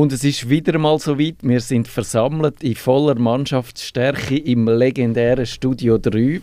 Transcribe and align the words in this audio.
Und 0.00 0.14
es 0.14 0.24
ist 0.24 0.48
wieder 0.48 0.78
mal 0.78 0.98
so 0.98 1.18
weit, 1.18 1.34
wir 1.42 1.60
sind 1.60 1.86
versammelt 1.86 2.62
in 2.62 2.74
voller 2.74 3.18
Mannschaftsstärke 3.18 4.34
im 4.34 4.66
legendären 4.66 5.44
Studio 5.44 5.98
3, 5.98 6.40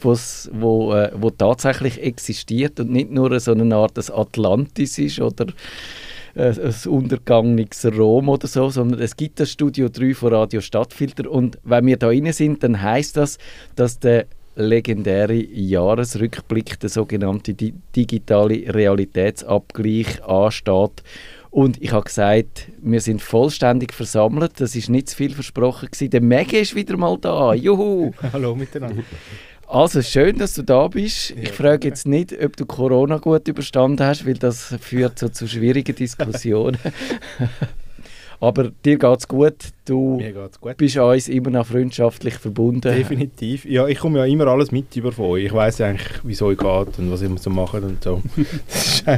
wo, 0.51 0.93
äh, 0.93 1.11
wo 1.15 1.31
tatsächlich 1.31 1.99
existiert 2.03 2.79
und 2.79 2.91
nicht 2.91 3.09
nur 3.09 3.39
so 3.39 3.53
eine 3.53 3.75
Art 3.75 3.97
Atlantis 4.11 4.99
ist 4.99 5.19
oder 5.19 5.47
äh, 6.35 6.51
ein 6.51 6.75
untergangenes 6.87 7.83
Rom 7.97 8.29
oder 8.29 8.45
so, 8.45 8.69
sondern 8.69 8.99
es 8.99 9.17
gibt 9.17 9.39
das 9.39 9.49
Studio 9.49 9.89
3 9.89 10.13
von 10.13 10.35
Radio 10.35 10.61
Stadtfilter. 10.61 11.27
Und 11.27 11.57
wenn 11.63 11.87
wir 11.87 11.97
da 11.97 12.09
rein 12.09 12.31
sind, 12.33 12.61
dann 12.61 12.79
heißt 12.79 13.17
das, 13.17 13.39
dass 13.75 13.97
der 13.97 14.27
legendäre 14.55 15.33
Jahresrückblick, 15.33 16.79
der 16.79 16.89
sogenannte 16.89 17.55
digitale 17.55 18.71
Realitätsabgleich 18.71 20.23
ansteht 20.23 21.01
und 21.57 21.81
ich 21.81 21.91
habe 21.91 22.03
gesagt, 22.03 22.67
wir 22.83 23.01
sind 23.01 23.19
vollständig 23.19 23.91
versammelt. 23.91 24.61
Das 24.61 24.75
ist 24.75 24.89
nicht 24.89 25.09
zu 25.09 25.15
viel 25.15 25.33
versprochen 25.33 25.89
gewesen. 25.89 26.11
Der 26.11 26.21
Mege 26.21 26.59
ist 26.59 26.75
wieder 26.75 26.95
mal 26.97 27.17
da. 27.19 27.55
Juhu! 27.55 28.11
Hallo 28.31 28.53
miteinander. 28.55 29.01
Also 29.67 30.03
schön, 30.03 30.37
dass 30.37 30.53
du 30.53 30.61
da 30.61 30.87
bist. 30.87 31.31
Ich 31.31 31.51
frage 31.51 31.87
jetzt 31.87 32.05
nicht, 32.05 32.31
ob 32.43 32.55
du 32.57 32.67
Corona 32.67 33.17
gut 33.17 33.47
überstanden 33.47 34.05
hast, 34.05 34.27
weil 34.27 34.35
das 34.35 34.75
führt 34.79 35.17
so 35.17 35.29
zu 35.29 35.47
schwierigen 35.47 35.95
Diskussionen. 35.95 36.77
Aber 38.39 38.71
dir 38.85 38.97
geht 38.97 39.19
es 39.19 39.27
gut. 39.27 39.55
Du 39.85 40.21
gut. 40.61 40.77
bist 40.77 40.97
uns 40.97 41.27
immer 41.27 41.49
noch 41.49 41.65
freundschaftlich 41.65 42.35
verbunden. 42.35 42.81
Definitiv. 42.81 43.65
Ja, 43.65 43.87
ich 43.87 43.97
komme 43.97 44.19
ja 44.19 44.25
immer 44.25 44.47
alles 44.47 44.71
mit 44.71 44.95
über 44.95 45.11
von 45.11 45.25
euch. 45.25 45.45
Ich 45.45 45.53
weiß 45.53 45.81
eigentlich, 45.81 46.23
wie 46.23 46.33
es 46.33 46.41
euch 46.41 46.57
geht 46.57 46.99
und 46.99 47.11
was 47.11 47.21
ihr 47.23 47.35
so 47.37 47.49
macht 47.49 47.81
und 47.81 48.03
so. 48.03 48.21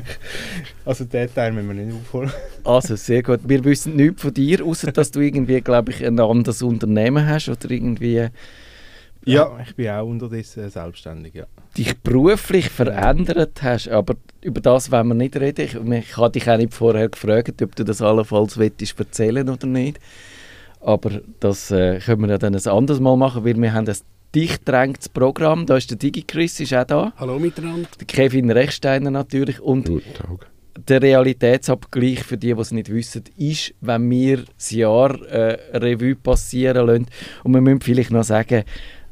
also 0.85 1.03
den 1.03 1.33
Teil 1.33 1.51
müssen 1.51 1.67
wir 1.67 1.85
nicht 1.85 1.95
aufholen. 1.95 2.31
Also 2.63 2.95
sehr 2.95 3.21
gut. 3.21 3.41
Wir 3.43 3.63
wissen 3.65 3.95
nichts 3.95 4.21
von 4.21 4.33
dir, 4.33 4.65
außer 4.65 4.91
dass 4.91 5.11
du 5.11 5.19
irgendwie, 5.19 5.59
glaube 5.59 5.91
ich, 5.91 6.05
ein 6.05 6.19
anderes 6.19 6.61
Unternehmen 6.61 7.27
hast 7.27 7.49
oder 7.49 7.71
irgendwie 7.71 8.29
ja, 9.33 9.59
ich 9.65 9.75
bin 9.75 9.89
auch 9.89 10.05
unterdessen 10.05 10.69
selbstständig, 10.69 11.33
ja. 11.33 11.45
Dich 11.77 11.97
beruflich 11.99 12.69
verändert 12.69 13.61
hast, 13.61 13.89
aber 13.89 14.15
über 14.41 14.61
das 14.61 14.91
wollen 14.91 15.07
wir 15.09 15.13
nicht 15.15 15.35
reden. 15.35 15.65
Ich, 15.65 15.75
ich 15.75 16.17
habe 16.17 16.31
dich 16.31 16.49
auch 16.49 16.57
nicht 16.57 16.73
vorher 16.73 17.09
gefragt, 17.09 17.61
ob 17.61 17.75
du 17.75 17.83
das 17.83 18.01
allenfalls 18.01 18.57
willst 18.57 18.99
erzählen 18.99 19.47
oder 19.47 19.67
nicht. 19.67 19.99
Aber 20.81 21.21
das 21.39 21.71
äh, 21.71 21.99
können 21.99 22.21
wir 22.21 22.29
ja 22.29 22.37
dann 22.37 22.55
ein 22.55 22.67
anderes 22.67 22.99
Mal 22.99 23.17
machen, 23.17 23.43
weil 23.43 23.61
wir 23.61 23.73
haben 23.73 23.87
ein 23.87 23.95
dicht 24.33 24.67
drängtes 24.67 25.09
Programm. 25.09 25.65
Da 25.65 25.77
ist 25.77 25.89
der 25.89 25.97
DigiChris 25.97 26.59
ist 26.59 26.73
auch 26.73 26.85
da. 26.85 27.13
Hallo 27.17 27.39
miteinander. 27.39 27.87
Der 27.99 28.07
Kevin 28.07 28.51
Rechsteiner 28.51 29.11
natürlich. 29.11 29.59
Und 29.59 29.87
Guten 29.87 30.13
Tag. 30.13 30.47
Der 30.87 31.01
Realitätsabgleich, 31.01 32.23
für 32.23 32.37
die, 32.37 32.53
die 32.53 32.61
es 32.61 32.71
nicht 32.71 32.89
wissen, 32.89 33.23
ist, 33.35 33.73
wenn 33.81 34.09
wir 34.09 34.45
das 34.57 34.71
Jahr 34.71 35.21
äh, 35.25 35.77
Revue 35.77 36.15
passieren 36.15 36.87
lassen. 36.87 37.07
Und 37.43 37.53
wir 37.53 37.61
müssen 37.61 37.81
vielleicht 37.81 38.11
noch 38.11 38.23
sagen, 38.23 38.63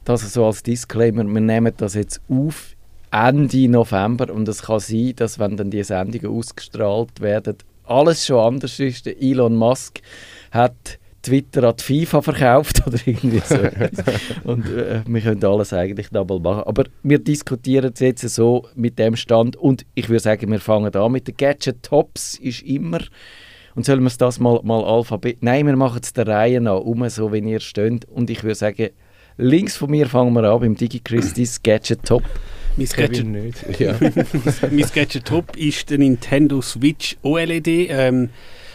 das 0.07 0.33
so 0.33 0.45
als 0.45 0.63
Disclaimer, 0.63 1.25
wir 1.25 1.41
nehmen 1.41 1.73
das 1.77 1.95
jetzt 1.95 2.21
auf 2.29 2.75
Ende 3.11 3.67
November 3.67 4.33
und 4.33 4.47
es 4.47 4.63
kann 4.63 4.79
sein, 4.79 5.13
dass 5.15 5.39
wenn 5.39 5.57
dann 5.57 5.71
die 5.71 5.83
Sendungen 5.83 6.37
ausgestrahlt 6.37 7.19
werden, 7.19 7.57
alles 7.85 8.25
schon 8.25 8.39
anders 8.39 8.79
ist. 8.79 9.05
Der 9.05 9.21
Elon 9.21 9.55
Musk 9.55 10.01
hat 10.51 10.99
Twitter 11.21 11.63
an 11.63 11.77
FIFA 11.77 12.21
verkauft 12.21 12.83
oder 12.87 12.97
irgendwie 13.05 13.39
so. 13.39 13.57
und 14.43 14.65
äh, 14.67 15.01
wir 15.05 15.21
können 15.21 15.43
alles 15.43 15.73
eigentlich 15.73 16.09
double 16.09 16.39
machen. 16.39 16.63
Aber 16.65 16.85
wir 17.03 17.19
diskutieren 17.19 17.91
es 17.93 17.99
jetzt 17.99 18.27
so 18.29 18.65
mit 18.75 18.99
dem 18.99 19.15
Stand 19.15 19.55
und 19.55 19.85
ich 19.93 20.09
würde 20.09 20.21
sagen, 20.21 20.51
wir 20.51 20.59
fangen 20.59 20.93
an 20.93 21.11
mit 21.11 21.27
den 21.27 21.35
Gadget 21.35 21.83
Tops 21.83 22.37
ist 22.37 22.61
immer 22.61 22.99
und 23.75 23.85
sollen 23.85 24.03
wir 24.03 24.11
das 24.17 24.39
mal, 24.39 24.59
mal 24.63 24.83
Alphabet... 24.83 25.37
Nein, 25.41 25.65
wir 25.67 25.75
machen 25.75 25.99
es 26.01 26.13
der 26.13 26.27
Reihe 26.27 26.61
nach, 26.61 26.79
um 26.79 27.07
so 27.09 27.31
wie 27.33 27.39
ihr 27.39 27.59
steht 27.59 28.05
und 28.05 28.29
ich 28.29 28.43
würde 28.43 28.55
sagen, 28.55 28.89
Links 29.37 29.77
von 29.77 29.91
mir 29.91 30.07
fangen 30.07 30.33
wir 30.33 30.43
an 30.43 30.59
beim 30.59 30.75
DigiChris, 30.75 31.61
Gadget 31.61 32.03
Top. 32.03 32.23
Mein 32.75 32.87
Gadget, 32.87 33.25
nicht. 33.25 33.57
Ja. 33.79 33.95
mein 33.99 34.85
Gadget 34.93 35.25
Top 35.25 35.55
ist 35.55 35.89
der 35.89 35.99
Nintendo 35.99 36.61
Switch 36.61 37.17
OLED. 37.21 37.67
Ähm, 37.67 38.29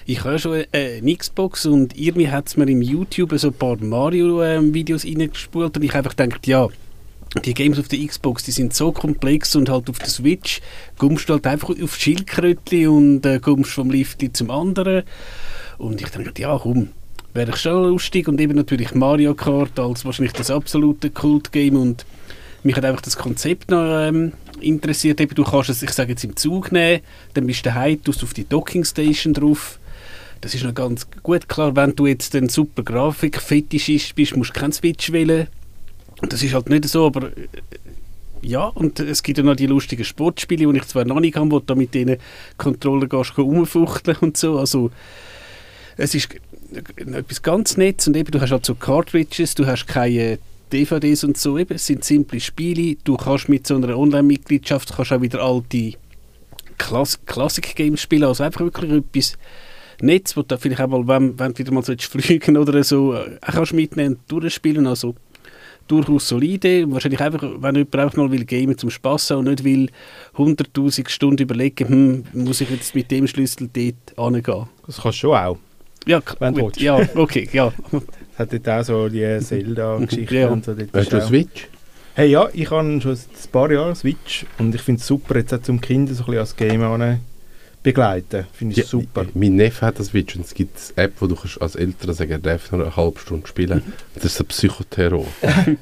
ich 0.07 0.25
habe 0.25 0.39
schon 0.39 0.65
äh, 0.73 0.99
eine 0.99 1.17
Xbox 1.17 1.67
und 1.67 1.97
irgendwie 1.99 2.29
hat 2.29 2.49
es 2.49 2.57
mir 2.57 2.69
im 2.69 2.83
YouTube 2.83 3.33
so 3.39 3.49
ein 3.49 3.55
paar 3.55 3.77
Mario-Videos 3.77 5.05
ähm, 5.05 5.17
reingespult 5.19 5.77
und 5.77 5.83
ich 5.83 5.95
einfach 5.95 6.17
gedacht, 6.17 6.47
ja, 6.47 6.69
die 7.45 7.55
Games 7.55 7.79
auf 7.79 7.89
der 7.89 8.05
Xbox, 8.05 8.45
die 8.45 8.51
sind 8.51 8.75
so 8.75 8.93
komplex 8.93 9.57
und 9.57 9.69
halt 9.69 9.89
auf 9.89 9.99
der 9.99 10.09
Switch 10.09 10.61
kommst 10.99 11.29
du 11.29 11.35
halt 11.35 11.47
einfach 11.47 11.71
auf 11.71 11.97
Schildkrötchen 11.97 12.89
und 12.89 13.27
äh, 13.27 13.41
kommst 13.41 13.71
vom 13.71 13.91
Lift 13.91 14.25
zum 14.37 14.51
anderen. 14.51 15.05
Und 15.79 16.01
ich 16.01 16.09
dachte, 16.09 16.41
ja 16.41 16.59
komm, 16.63 16.91
wäre 17.35 17.51
ich 17.51 17.57
schon 17.57 17.91
lustig 17.91 18.29
und 18.29 18.41
eben 18.41 18.57
natürlich 18.57 18.95
Mario 18.95 19.35
Kart 19.35 19.79
als 19.79 20.05
wahrscheinlich 20.05 20.33
das 20.33 20.51
absolute 20.51 21.11
Kult-Game 21.11 21.77
und 21.77 22.05
mich 22.63 22.77
hat 22.77 22.85
einfach 22.85 23.01
das 23.01 23.17
Konzept 23.17 23.71
noch 23.71 23.85
ähm, 23.85 24.33
interessiert. 24.61 25.21
Eben, 25.21 25.35
du 25.35 25.45
kannst 25.45 25.71
es, 25.71 25.83
ich 25.83 25.91
sage 25.91 26.13
jetzt, 26.13 26.25
im 26.25 26.37
Zug 26.37 26.71
nehmen, 26.73 27.01
dann 27.35 27.47
bist 27.47 27.65
du 27.65 27.71
daheim, 27.71 28.03
tust 28.03 28.23
auf 28.23 28.35
die 28.35 28.49
Docking 28.49 28.85
Station 28.85 29.35
drauf. 29.35 29.79
Das 30.41 30.55
ist 30.55 30.65
noch 30.65 30.75
ganz 30.75 31.07
gut 31.23 31.49
klar, 31.49 31.75
wenn 31.77 31.95
du 31.97 32.07
jetzt 32.07 32.35
ein 32.35 32.49
super 32.49 32.83
Grafik-Fetischist 32.83 34.15
bist, 34.15 34.37
musst 34.37 34.55
du 34.55 34.61
keinen 34.61 34.73
Switch 34.73 35.13
wählen. 35.13 35.49
Das 36.21 36.43
ist 36.43 36.55
halt 36.55 36.69
nicht 36.69 36.89
so, 36.89 37.07
aber 37.07 37.29
äh, 37.29 37.49
ja, 38.43 38.65
und 38.65 38.99
es 38.99 39.23
gibt 39.23 39.39
ja 39.39 39.45
noch 39.45 39.55
die 39.55 39.67
lustigen 39.67 40.05
Sportspiele, 40.05 40.71
die 40.71 40.79
ich 40.79 40.87
zwar 40.87 41.05
noch 41.05 41.21
nicht 41.21 41.37
habe, 41.37 41.51
wo 41.51 41.61
du 41.61 41.77
mit 41.77 41.95
diesen 41.95 42.17
Controller 42.59 43.07
gehst, 43.07 43.39
rumfuchteln 43.39 44.17
und 44.21 44.37
so. 44.37 44.59
Also, 44.59 44.91
es 45.97 46.15
ist 46.15 46.29
etwas 46.77 47.43
ganz 47.43 47.77
Nettes 47.77 48.07
und 48.07 48.17
eben, 48.17 48.31
du 48.31 48.41
hast 48.41 48.51
halt 48.51 48.67
so 48.67 48.75
Cartridges, 48.75 49.55
du 49.55 49.67
hast 49.67 49.87
keine 49.87 50.39
DVDs 50.73 51.25
und 51.25 51.37
so, 51.37 51.59
eben, 51.59 51.75
es 51.75 51.87
sind 51.87 52.05
simple 52.05 52.41
Spiele, 52.41 52.97
du 53.05 53.17
kannst 53.17 53.49
mit 53.49 53.67
so 53.67 53.77
einer 53.77 53.97
Online-Mitgliedschaft 53.97 54.99
auch 54.99 55.21
wieder 55.21 55.43
alte 55.43 55.95
Klass 56.79 57.19
Classic-Games 57.27 58.01
spielen, 58.01 58.25
also 58.25 58.43
einfach 58.43 58.61
wirklich 58.61 58.91
etwas 58.91 59.37
Netz, 60.01 60.37
wo 60.37 60.43
du 60.43 60.59
vielleicht 60.59 60.81
auch 60.81 60.89
mal, 60.89 61.07
wenn, 61.07 61.39
wenn 61.39 61.53
du 61.53 61.59
wieder 61.59 61.73
mal 61.73 61.83
fliegen 61.99 62.57
oder 62.57 62.83
so, 62.83 63.15
äh, 63.15 63.39
auch 63.41 63.53
kannst 63.53 63.73
mitnehmen 63.73 64.15
und 64.15 64.33
durchspielen, 64.33 64.87
also 64.87 65.15
durchaus 65.87 66.29
solide. 66.29 66.91
Wahrscheinlich 66.91 67.21
einfach, 67.21 67.43
wenn 67.43 67.75
jemand 67.75 67.97
einfach 67.97 68.17
mal 68.17 68.31
will 68.31 68.45
gamen 68.45 68.79
zum 68.79 68.91
Spass 68.91 69.31
haben 69.31 69.41
und 69.41 69.49
nicht 69.49 69.65
will 69.65 69.91
100'000 70.37 71.09
Stunden 71.09 71.43
überlegen, 71.43 71.89
hm, 71.89 72.25
muss 72.33 72.61
ich 72.61 72.71
jetzt 72.71 72.95
mit 72.95 73.11
dem 73.11 73.27
Schlüssel 73.27 73.69
dort 73.73 74.19
angehen. 74.19 74.69
Das 74.87 75.01
kannst 75.01 75.19
du 75.19 75.21
schon 75.21 75.37
auch. 75.37 75.59
Ja, 76.07 76.21
wenn 76.39 76.55
du 76.55 76.71
ja, 76.77 76.99
okay, 77.15 77.49
ja. 77.53 77.73
Es 77.93 78.39
hat 78.39 78.53
dort 78.53 78.69
auch 78.69 78.85
so 78.85 79.09
die 79.09 79.39
Zelda-Geschichten 79.41 80.35
ja. 80.41 80.49
und 80.49 80.65
so. 80.65 80.75
Hast 80.93 81.13
du 81.13 81.17
eine 81.17 81.27
Switch? 81.27 81.69
Hey, 82.15 82.31
ja, 82.31 82.49
ich 82.53 82.71
habe 82.71 83.01
schon 83.01 83.13
ein 83.13 83.51
paar 83.53 83.71
Jahre 83.71 83.95
Switch 83.95 84.45
und 84.59 84.75
ich 84.75 84.83
finde 84.83 85.01
es 85.01 85.07
super, 85.07 85.37
jetzt 85.37 85.55
auch 85.55 85.63
zum 85.63 85.81
Kinder 85.81 86.13
so 86.13 86.25
ein 86.25 86.27
bisschen 86.27 86.41
als 86.41 86.57
Game 86.57 87.21
begleiten. 87.83 88.47
Finde 88.53 88.73
ich 88.73 88.79
ja, 88.79 88.85
super. 88.85 89.27
Mein 89.35 89.57
Neffe 89.57 89.87
hat 89.87 89.97
eine 89.97 90.05
Switch 90.05 90.37
und 90.37 90.45
es 90.45 90.55
gibt 90.55 90.77
eine 90.97 91.07
App, 91.07 91.15
wo 91.21 91.27
du 91.27 91.37
als 91.61 91.75
Eltern 91.75 92.15
sagen, 92.15 92.31
er 92.31 92.39
darf 92.39 92.71
noch 92.71 92.81
eine 92.81 92.97
halbe 92.97 93.19
Stunde 93.19 93.47
spielen. 93.47 93.83
Das 94.15 94.25
ist 94.27 94.41
ein 94.41 94.47
Psychoterror. 94.47 95.27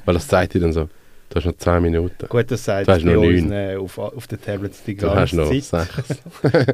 Weil 0.05 0.13
das 0.13 0.27
sagt 0.27 0.53
dir 0.53 0.61
dann 0.61 0.73
so, 0.73 0.89
Du 1.31 1.37
hast 1.37 1.45
noch 1.45 1.55
10 1.55 1.81
Minuten. 1.81 2.27
Gut, 2.27 2.51
das 2.51 2.65
sagt 2.65 2.87
bei 2.87 3.17
uns 3.17 3.51
äh, 3.51 3.77
auf, 3.77 3.97
auf 3.97 4.27
den 4.27 4.41
Tablets 4.41 4.83
die 4.83 4.95
ganze 4.95 5.37
du 5.37 5.41
hast 5.45 5.63
noch 5.63 5.69
Zeit. 5.69 5.87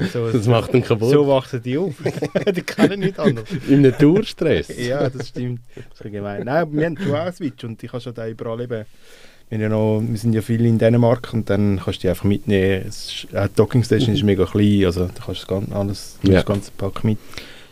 so, 0.11 0.31
das 0.33 0.47
macht 0.47 0.73
ihn 0.73 0.83
kaputt. 0.83 1.11
So 1.11 1.27
wachsen 1.27 1.61
die 1.61 1.77
auf. 1.77 1.93
die 2.55 2.61
können 2.63 3.01
nicht 3.01 3.19
anders. 3.19 3.45
Im 3.69 3.83
Naturstress. 3.83 4.75
ja, 4.75 5.07
das 5.11 5.27
stimmt. 5.27 5.61
Das 5.75 6.01
ist 6.01 6.11
gemein. 6.11 6.43
Nein, 6.45 6.73
wir 6.73 6.85
haben 6.87 6.97
schon 6.97 7.13
auch 7.13 7.31
Switch 7.31 7.63
und 7.65 7.83
ich 7.83 7.91
kann 7.91 8.01
schon 8.01 8.15
da 8.15 8.27
überall 8.27 8.59
eben 8.61 8.85
wir, 9.49 9.59
ja 9.59 9.69
noch, 9.69 10.01
wir 10.01 10.17
sind 10.17 10.33
ja 10.33 10.41
viel 10.41 10.65
in 10.65 10.79
Dänemark 10.79 11.31
und 11.33 11.49
dann 11.51 11.79
kannst 11.81 11.99
du 11.99 12.01
die 12.01 12.09
einfach 12.09 12.25
mitnehmen. 12.25 12.83
Die 12.89 13.55
Docking 13.55 13.83
Station 13.83 14.15
ist 14.15 14.23
mega 14.23 14.45
klein, 14.45 14.85
also 14.85 15.05
da 15.05 15.23
kannst 15.23 15.49
du 15.49 15.61
das, 15.61 15.71
alles, 15.71 16.19
ja. 16.23 16.33
das 16.33 16.45
ganze 16.45 16.71
Pack 16.71 17.03
mit. 17.03 17.19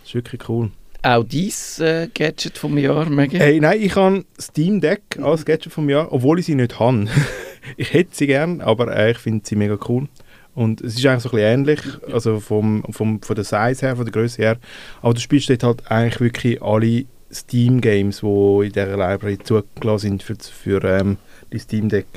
Das 0.04 0.10
ist 0.10 0.16
wirklich 0.16 0.48
cool 0.48 0.70
auch 1.06 1.24
dein 1.24 1.86
äh, 1.86 2.08
Gadget 2.14 2.58
vom 2.58 2.78
Jahr, 2.78 3.10
Maggie? 3.10 3.38
Hey, 3.38 3.60
nein, 3.60 3.80
ich 3.82 3.96
habe 3.96 4.26
Steam 4.40 4.82
Deck 4.82 5.20
als 5.22 5.46
Gadget 5.46 5.72
vom 5.72 5.90
Jahr, 5.90 6.12
obwohl 6.12 6.40
ich 6.40 6.48
sie 6.48 6.56
nicht 6.56 6.80
habe. 6.80 7.08
ich 7.78 7.94
hätte 7.94 8.16
sie 8.16 8.28
gern, 8.28 8.62
aber 8.62 8.96
äh, 8.96 9.12
ich 9.12 9.20
finde 9.20 9.46
sie 9.46 9.56
mega 9.56 9.78
cool. 9.88 10.08
Und 10.56 10.82
es 10.82 10.96
ist 10.96 11.06
eigentlich 11.06 11.24
so 11.24 11.30
ein 11.30 11.36
bisschen 11.36 11.54
ähnlich, 11.54 11.82
also 12.12 12.40
vom, 12.40 12.84
vom, 12.90 13.22
von 13.22 13.36
der 13.36 13.44
Size 13.44 13.86
her, 13.86 13.96
von 13.96 14.06
der 14.06 14.14
Größe 14.14 14.42
her. 14.42 14.58
Aber 15.02 15.14
du 15.14 15.20
spielst 15.20 15.50
dort 15.50 15.64
halt 15.64 15.92
eigentlich 15.92 16.22
wirklich 16.22 16.62
alle 16.62 17.06
Steam-Games, 17.32 18.22
die 18.22 18.66
in 18.66 18.72
dieser 18.72 18.98
Library 18.98 19.38
zugelassen 19.40 20.20
sind 20.20 20.24
für, 20.24 20.36
für 20.36 20.84
ähm, 20.86 21.18
die 21.52 21.60
Steam 21.60 21.90
Deck. 21.90 22.08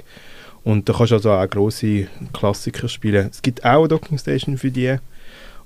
Und 0.64 0.88
da 0.88 0.92
kannst 0.92 1.10
du 1.10 1.16
also 1.16 1.32
auch 1.32 1.50
grosse 1.50 2.06
Klassiker 2.32 2.88
spielen. 2.88 3.28
Es 3.30 3.42
gibt 3.42 3.64
auch 3.64 3.80
eine 3.80 3.88
Docking 3.88 4.18
Station 4.18 4.56
für 4.56 4.70
die. 4.70 4.96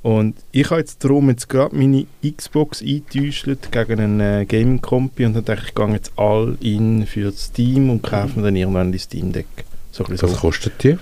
Und 0.03 0.35
ich 0.51 0.69
habe 0.71 0.81
jetzt 0.81 1.05
darum 1.05 1.31
jetzt 1.31 1.49
gerade 1.49 1.77
meine 1.77 2.07
Xbox 2.25 2.83
eingetäuscht 2.83 3.47
gegen 3.71 4.01
einen 4.01 4.21
äh, 4.21 4.45
Gaming-Kompi 4.47 5.25
und 5.25 5.35
dann 5.35 5.45
dachte 5.45 5.67
ich, 5.69 5.75
gehe 5.75 5.93
jetzt 5.93 6.13
all 6.17 6.57
in 6.61 7.07
für 7.07 7.31
Steam 7.33 7.89
und 7.89 8.03
kaufe 8.03 8.39
mir 8.39 8.47
dann 8.47 8.57
irgendwann 8.57 8.91
die 8.91 8.99
Steam 8.99 9.33
Deck. 9.33 9.47
So 9.93 10.05
Was 10.09 10.19
so. 10.21 10.27
kostet 10.27 10.83
die? 10.83 10.99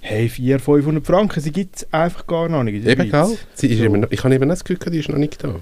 Hey, 0.00 0.30
400, 0.30 0.62
500 0.62 1.06
Franken, 1.06 1.40
sie 1.42 1.52
gibt 1.52 1.76
es 1.76 1.92
einfach 1.92 2.26
gar 2.26 2.48
noch 2.48 2.62
nicht 2.62 2.86
Eben, 2.86 3.10
gell? 3.10 3.38
Sie 3.52 3.66
ist 3.66 3.78
so. 3.78 3.84
immer 3.84 3.98
noch, 3.98 4.10
ich 4.10 4.24
habe 4.24 4.34
eben 4.34 4.48
das 4.48 4.64
Gefühl, 4.64 4.90
die 4.90 4.98
ist 4.98 5.10
noch 5.10 5.18
nicht 5.18 5.44
da. 5.44 5.56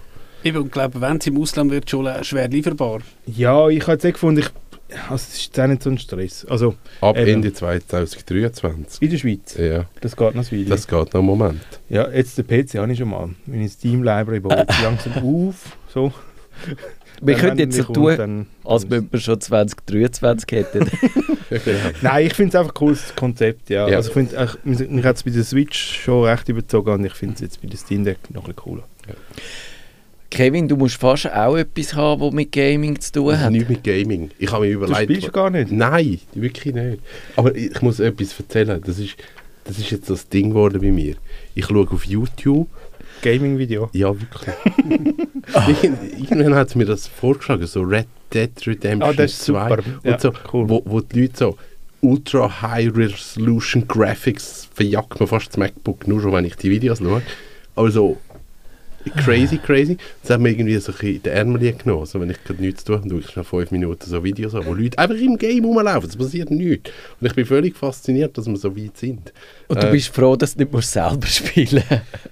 Eben, 0.45 0.59
und 0.59 0.71
glaube, 0.71 1.01
wenn 1.01 1.17
es 1.17 1.27
im 1.27 1.41
Ausland 1.41 1.73
wird, 1.73 1.91
schon 1.91 2.07
schwer 2.23 2.49
lieferbar. 2.49 3.01
Ja, 3.27 3.69
ich 3.69 3.83
habe 3.83 3.93
jetzt 3.93 4.05
eh 4.05 4.13
gefunden, 4.13 4.43
ich, 4.43 4.51
also 5.09 5.15
es 5.15 5.37
ist 5.39 5.61
auch 5.61 5.67
nicht 5.67 5.83
so 5.83 5.91
ein 5.91 5.99
Stress. 5.99 6.45
Also 6.47 6.75
Ab 7.01 7.17
Eben. 7.19 7.29
Ende 7.29 7.53
2023. 7.53 9.03
in 9.03 9.11
der 9.11 9.19
Schweiz, 9.19 9.57
Ja, 9.59 9.85
das 10.01 10.17
geht 10.17 10.35
noch 10.35 10.51
ein 10.53 10.69
das 10.69 10.87
geht 10.87 10.99
noch 11.13 11.15
einen 11.15 11.27
Moment. 11.27 11.61
Ja, 11.89 12.09
jetzt 12.11 12.39
den 12.39 12.47
PC 12.47 12.75
habe 12.79 12.91
ich 12.93 12.99
schon 12.99 13.09
mal. 13.11 13.29
Meine 13.47 13.69
Steam-Library 13.69 14.41
baut 14.41 14.57
jetzt 14.59 14.81
langsam 14.83 15.13
auf. 15.23 15.77
So. 15.93 16.13
Wir 17.21 17.43
wenn 17.43 17.59
jetzt 17.59 17.77
so 17.77 17.85
tun, 17.93 18.17
dann- 18.17 18.47
als 18.65 18.89
wenn 18.91 19.11
wir 19.11 19.21
schon 19.21 19.41
2023 19.41 20.51
hätten. 20.59 20.91
Nein, 22.03 22.27
ich 22.27 22.35
finde 22.35 22.51
es 22.51 22.55
einfach 22.55 22.73
ein 22.73 22.75
cooles 22.75 23.15
Konzept, 23.17 23.71
ja. 23.71 23.89
Ja. 23.89 23.97
Also 23.97 24.09
ich 24.11 24.15
finde, 24.15 24.39
ach, 24.39 24.57
mich 24.65 25.05
hat 25.05 25.17
es 25.17 25.23
bei 25.23 25.31
der 25.31 25.45
Switch 25.45 26.03
schon 26.05 26.25
recht 26.25 26.49
überzogen 26.49 26.91
und 26.93 27.05
ich 27.05 27.15
finde 27.15 27.35
es 27.37 27.41
jetzt 27.41 27.61
bei 27.63 27.69
der 27.69 27.79
Steam 27.79 28.05
Deck 28.05 28.19
noch 28.31 28.43
ein 28.43 28.55
bisschen 28.55 28.57
cooler. 28.57 28.83
Kevin, 30.31 30.69
du 30.69 30.77
musst 30.77 30.97
fast 30.97 31.31
auch 31.33 31.57
etwas 31.57 31.95
haben, 31.95 32.21
was 32.21 32.33
mit 32.33 32.53
Gaming 32.53 33.01
zu 33.01 33.13
tun 33.13 33.29
Das 33.29 33.41
hat 33.41 33.53
nichts 33.53 33.69
mit 33.69 33.83
Gaming. 33.83 34.31
Ich 34.39 34.53
habe 34.53 34.67
mir 34.67 34.73
Du 34.73 34.85
überlegt... 34.85 35.03
spielst 35.05 35.23
ja 35.25 35.31
gar 35.31 35.51
nicht. 35.51 35.73
Nein, 35.73 36.21
wirklich 36.35 36.75
nicht. 36.75 37.01
Aber 37.37 37.55
ich 37.55 37.81
muss 37.81 37.99
etwas 37.99 38.39
erzählen. 38.39 38.81
Das 38.85 38.99
ist, 38.99 39.17
das 39.65 39.79
ist 39.79 39.91
jetzt 39.91 40.11
das 40.11 40.29
Ding 40.29 40.51
geworden 40.51 40.81
bei 40.81 40.93
mir. 40.93 41.15
Ich 41.55 41.65
schaue 41.67 41.89
auf 41.91 42.05
YouTube. 42.05 42.69
Gaming-Video. 43.23 43.89
Ja, 43.95 44.09
wirklich. 44.15 44.55
Irgend- 45.67 46.31
Irgendwann 46.31 46.55
hat 46.55 46.69
es 46.69 46.75
mir 46.75 46.85
das 46.85 47.07
vorgeschlagen, 47.07 47.67
so 47.67 47.83
Red 47.83 48.07
Dead 48.33 48.51
Redemption 48.67 49.03
Ah, 49.03 49.13
das 49.13 49.33
ist 49.33 49.45
2. 49.47 49.69
super. 49.69 49.79
Und 49.79 50.05
Ja, 50.05 50.19
so, 50.19 50.33
cool. 50.53 50.69
wo, 50.69 50.83
wo 50.85 51.01
die 51.01 51.23
Leute 51.23 51.37
so 51.37 51.57
Ultra 52.01 52.63
High 52.63 52.95
Resolution 52.95 53.89
Graphics 53.89 54.69
verjagt 54.73 55.19
mir 55.19 55.27
fast 55.27 55.49
das 55.49 55.57
MacBook, 55.57 56.07
nur 56.07 56.21
schon, 56.21 56.33
wenn 56.33 56.45
ich 56.45 56.55
die 56.57 56.71
Videos 56.71 56.99
schaue. 56.99 57.23
Aber 57.75 57.91
so 57.91 58.19
crazy, 59.11 59.59
crazy. 59.59 59.97
Das 60.23 60.31
hat 60.31 60.41
mir 60.41 60.51
irgendwie 60.51 60.77
so 60.79 60.93
ein 60.93 60.99
bisschen 60.99 61.15
in 61.17 61.23
den 61.23 61.33
Ärmel 61.33 61.73
genommen. 61.73 62.01
Also 62.01 62.21
wenn 62.21 62.31
ich 62.31 62.43
gerade 62.45 62.63
nichts 62.63 62.85
tue, 62.85 62.99
dann 62.99 63.11
schaue 63.11 63.21
ich 63.21 63.29
schnell 63.31 63.45
fünf 63.45 63.71
Minuten 63.71 64.09
so 64.09 64.23
Videos 64.25 64.55
an, 64.55 64.67
wo 64.67 64.75
Leute 64.75 64.99
einfach 64.99 65.17
im 65.17 65.37
Game 65.37 65.65
rumlaufen. 65.65 66.09
Es 66.09 66.17
passiert 66.17 66.51
nichts. 66.51 66.91
Und 67.21 67.27
ich 67.27 67.35
bin 67.35 67.47
völlig 67.47 67.77
fasziniert, 67.77 68.37
dass 68.39 68.47
wir 68.47 68.57
so 68.57 68.77
weit 68.77 68.97
sind. 68.97 69.33
Und 69.69 69.83
du 69.83 69.89
Äh, 69.89 69.93
bist 69.93 70.09
froh, 70.09 70.37
dass 70.37 70.55
du 70.55 70.61
nicht 70.61 70.73
musst 70.73 70.93
selber 70.93 71.27
spielen 71.27 71.83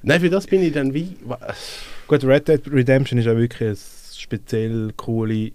Nein, 0.02 0.20
für 0.20 0.30
das 0.30 0.46
bin 0.46 0.62
ich 0.62 0.72
dann 0.72 0.92
wie... 0.94 1.16
Gut, 2.08 2.24
Red 2.24 2.48
Dead 2.48 2.60
Redemption 2.72 3.18
ist 3.18 3.26
auch 3.26 3.36
wirklich 3.36 3.70
ein 3.70 3.76
speziell 4.16 4.92
coole, 4.96 5.52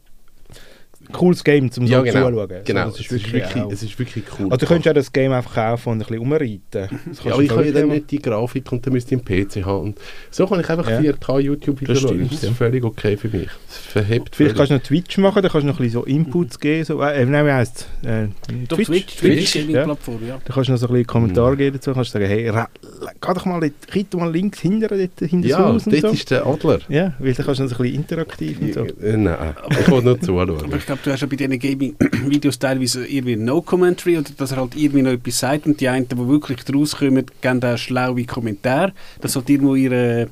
cooles 1.11 1.43
Game 1.43 1.71
zum 1.71 1.87
so 1.87 1.93
Ja, 1.93 2.01
genau. 2.01 2.29
zuschauen. 2.29 2.49
Genau, 2.65 2.81
Also, 2.81 2.91
es, 2.91 2.97
das 2.97 3.05
ist 3.05 3.11
wirklich 3.11 3.33
wirklich, 3.33 3.63
auch- 3.63 3.71
es 3.71 3.83
ist 3.83 3.99
wirklich 3.99 4.23
cool. 4.39 4.45
also, 4.45 4.57
du 4.57 4.65
könntest 4.65 4.85
ja 4.85 4.93
das 4.93 5.11
Game 5.11 5.31
einfach 5.31 5.53
kaufen 5.55 5.89
und 5.89 5.95
ein 5.95 5.99
bisschen 5.99 6.19
umreiten. 6.19 6.61
Ja, 6.73 6.87
kannst 6.87 7.25
aber 7.27 7.41
ich 7.43 7.49
habe 7.51 7.65
ja 7.65 7.71
dann 7.71 7.87
nicht 7.89 8.11
die 8.11 8.19
Grafik 8.21 8.71
und 8.71 8.85
dann 8.85 8.93
müsste 8.93 9.15
ich 9.15 9.21
einen 9.27 9.45
PC 9.47 9.65
haben. 9.65 9.81
Und 9.81 9.99
so 10.29 10.47
kann 10.47 10.59
ich 10.59 10.69
einfach 10.69 10.89
Ja. 10.89 10.99
4K 10.99 11.39
YouTube-Videos 11.39 12.01
Das 12.01 12.09
schauen. 12.09 12.23
Das 12.23 12.31
ist 12.33 12.43
ja. 12.43 12.51
völlig 12.51 12.83
okay 12.83 13.17
für 13.17 13.27
mich. 13.29 13.47
Das 13.67 13.77
verhebt 13.77 14.35
Vielleicht 14.35 14.55
kannst 14.55 14.69
völlig. 14.69 14.83
du 14.83 14.93
noch 14.93 15.01
Twitch 15.03 15.17
machen, 15.17 15.41
dann 15.41 15.51
kannst 15.51 15.63
du 15.63 15.67
noch 15.67 15.79
ein 15.79 15.83
bisschen 15.85 16.01
so 16.01 16.05
Inputs 16.05 16.59
geben. 16.59 16.83
So, 16.85 17.01
äh, 17.01 17.25
nein, 17.25 17.45
wie 17.45 17.51
heisst 17.51 17.87
es? 18.03 18.07
Äh, 18.07 18.27
Twitch. 18.67 18.85
Twitch, 18.87 19.15
Twitch, 19.17 19.51
Twitch, 19.53 19.69
ja. 19.69 19.83
Plattform, 19.83 20.19
ja. 20.27 20.39
Da 20.43 20.53
kannst 20.53 20.69
du 20.69 20.71
noch 20.73 20.79
so 20.79 20.87
ein 20.87 20.93
bisschen 20.93 21.07
Kommentare 21.07 21.51
Mhm. 21.53 21.57
geben 21.57 21.75
dazu. 21.77 21.93
Kannst 21.93 22.09
du 22.13 22.19
sagen, 22.19 22.25
hey, 22.27 22.43
geh 22.45 23.33
doch 23.33 23.45
mal, 23.45 23.59
dort- 23.59 24.13
mal 24.13 24.31
links 24.31 24.59
hinter, 24.59 24.87
dort, 24.87 25.19
hinter 25.29 25.47
Ja, 25.47 25.57
das 25.57 25.65
Haus 25.67 25.85
und 25.87 25.93
dort 25.93 26.01
so. 26.01 26.07
ist 26.09 26.31
der 26.31 26.45
Adler. 26.45 26.79
Ja, 26.89 27.13
weil 27.19 27.33
dann 27.33 27.45
kannst 27.45 27.59
du 27.59 27.63
noch 27.63 27.69
so 27.69 27.75
ein 27.75 27.81
bisschen 27.83 27.95
interaktiv 27.95 28.61
und 28.61 28.73
so. 28.73 28.81
Äh, 29.03 29.17
Nein, 29.17 29.37
ich 29.71 29.87
will 29.91 30.01
nur 30.01 30.19
zuschauen. 30.21 30.71
Ich 30.93 31.01
glaube, 31.01 31.03
du 31.03 31.13
hast 31.13 31.21
ja 31.21 31.27
bei 31.27 31.35
diesen 31.37 31.57
Gaming-Videos 31.57 32.59
teilweise 32.59 33.07
irgendwie 33.07 33.37
No-Commentary 33.37 34.17
oder 34.17 34.29
dass 34.35 34.51
er 34.51 34.57
halt 34.57 34.75
irgendwie 34.75 35.01
noch 35.03 35.11
etwas 35.11 35.39
sagt 35.39 35.65
und 35.65 35.79
die 35.79 35.87
einen, 35.87 36.07
die 36.07 36.17
wirklich 36.17 36.63
draus 36.65 36.97
kommen, 36.97 37.25
geben 37.39 37.59
da 37.61 37.77
schlaue 37.77 38.25
Kommentare. 38.25 38.91
Das 39.21 39.35
hat 39.37 39.49
irgendwo 39.49 39.75
ihre, 39.75 40.27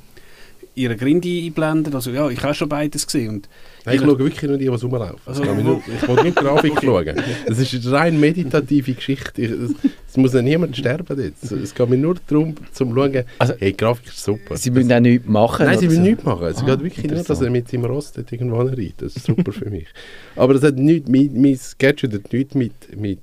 ihre 0.75 0.97
Grinde 0.97 1.29
einblenden. 1.29 1.95
Also 1.95 2.11
ja, 2.11 2.29
ich 2.29 2.43
habe 2.43 2.53
schon 2.53 2.67
beides 2.67 3.05
gesehen. 3.05 3.29
Und 3.29 3.49
Nein, 3.85 3.95
ich 3.95 4.01
schaue 4.01 4.19
wirklich 4.19 4.41
nur 4.43 4.57
die, 4.57 4.69
was 4.71 4.83
rumlaufen. 4.83 5.19
Also, 5.25 5.43
ich, 5.43 5.49
nur, 5.63 5.81
ich 5.87 6.07
will 6.07 6.15
nur 6.15 6.23
die 6.25 6.31
Grafik 6.33 6.73
schauen. 6.83 7.15
Es 7.45 7.59
ist 7.59 7.73
eine 7.85 7.91
rein 7.95 8.19
meditative 8.19 8.93
Geschichte. 8.93 9.41
Ich, 9.41 9.51
es, 9.51 10.17
muss 10.17 10.33
ja 10.33 10.41
niemand 10.41 10.75
sterben 10.75 11.21
jetzt. 11.21 11.51
Es 11.51 11.73
geht 11.73 11.89
mir 11.89 11.97
nur 11.97 12.15
darum, 12.27 12.55
zum 12.73 12.93
schauen, 12.93 13.23
Also, 13.37 13.53
hey, 13.57 13.71
die 13.71 13.77
Grafik 13.77 14.07
ist 14.07 14.23
super. 14.23 14.57
Sie 14.57 14.71
müssen 14.71 14.91
auch 14.91 14.99
nichts 14.99 15.27
machen. 15.27 15.65
Nein, 15.65 15.79
sie 15.79 15.89
will 15.89 15.95
so. 15.97 16.01
nichts 16.01 16.23
machen. 16.23 16.47
Es 16.47 16.57
Ah, 16.61 16.65
geht 16.65 16.83
wirklich 16.83 17.05
nur, 17.09 17.23
dass 17.23 17.41
er 17.41 17.49
mit 17.49 17.69
seinem 17.69 17.85
Rost 17.85 18.17
irgendwo 18.17 18.57
reitet. 18.61 18.95
Das 19.01 19.15
ist 19.15 19.25
super 19.25 19.51
für 19.51 19.69
mich. 19.69 19.87
Aber 20.35 20.53
das 20.53 20.63
hat 20.63 20.75
nichts, 20.75 21.09
mein, 21.09 21.31
mein 21.33 21.57
Gadget 21.77 22.13
hat 22.13 22.33
nichts 22.33 22.55
mit, 22.55 22.73
mit, 22.97 23.19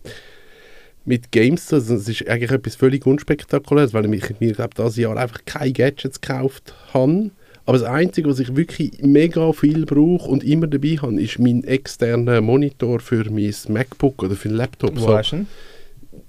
mit 1.05 1.31
Games 1.32 1.67
zu 1.67 1.79
tun. 1.81 1.97
Es 1.97 2.09
ist 2.09 2.26
eigentlich 2.29 2.50
etwas 2.50 2.76
völlig 2.76 3.06
unspektakuläres, 3.06 3.93
weil 3.93 4.12
ich 4.14 4.41
mir, 4.41 4.52
glaube 4.52 4.70
dieses 4.76 4.97
Jahr 4.97 5.17
einfach 5.17 5.41
keine 5.44 5.73
Gadgets 5.73 6.20
gekauft 6.20 6.75
habe. 6.94 7.31
Aber 7.66 7.78
das 7.78 7.86
Einzige, 7.86 8.28
was 8.28 8.38
ich 8.38 8.54
wirklich 8.54 8.92
mega 9.02 9.52
viel 9.52 9.84
brauche 9.86 10.30
und 10.30 10.44
immer 10.44 10.68
dabei 10.68 10.96
habe, 11.02 11.20
ist 11.20 11.38
mein 11.40 11.64
externer 11.64 12.40
Monitor 12.40 13.00
für 13.00 13.28
mein 13.30 13.52
MacBook 13.68 14.22
oder 14.22 14.36
für 14.36 14.48
den 14.48 14.56
Laptop. 14.56 14.96
Wo 14.96 15.00
So, 15.00 15.16
hast 15.18 15.32
du 15.32 15.36
ihn? 15.36 15.46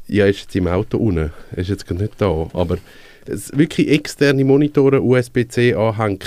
ja, 0.07 0.25
ist 0.25 0.41
jetzt 0.41 0.55
im 0.55 0.67
Auto 0.67 0.97
unten. 0.97 1.31
Er 1.51 1.57
ist 1.57 1.69
jetzt 1.69 1.85
gerade 1.85 2.01
nicht 2.03 2.15
da. 2.17 2.47
Aber 2.53 2.77
wirklich 3.57 3.89
externe 3.89 4.44
Monitore, 4.44 5.01
USB-C 5.01 5.74
anhängen. 5.75 6.19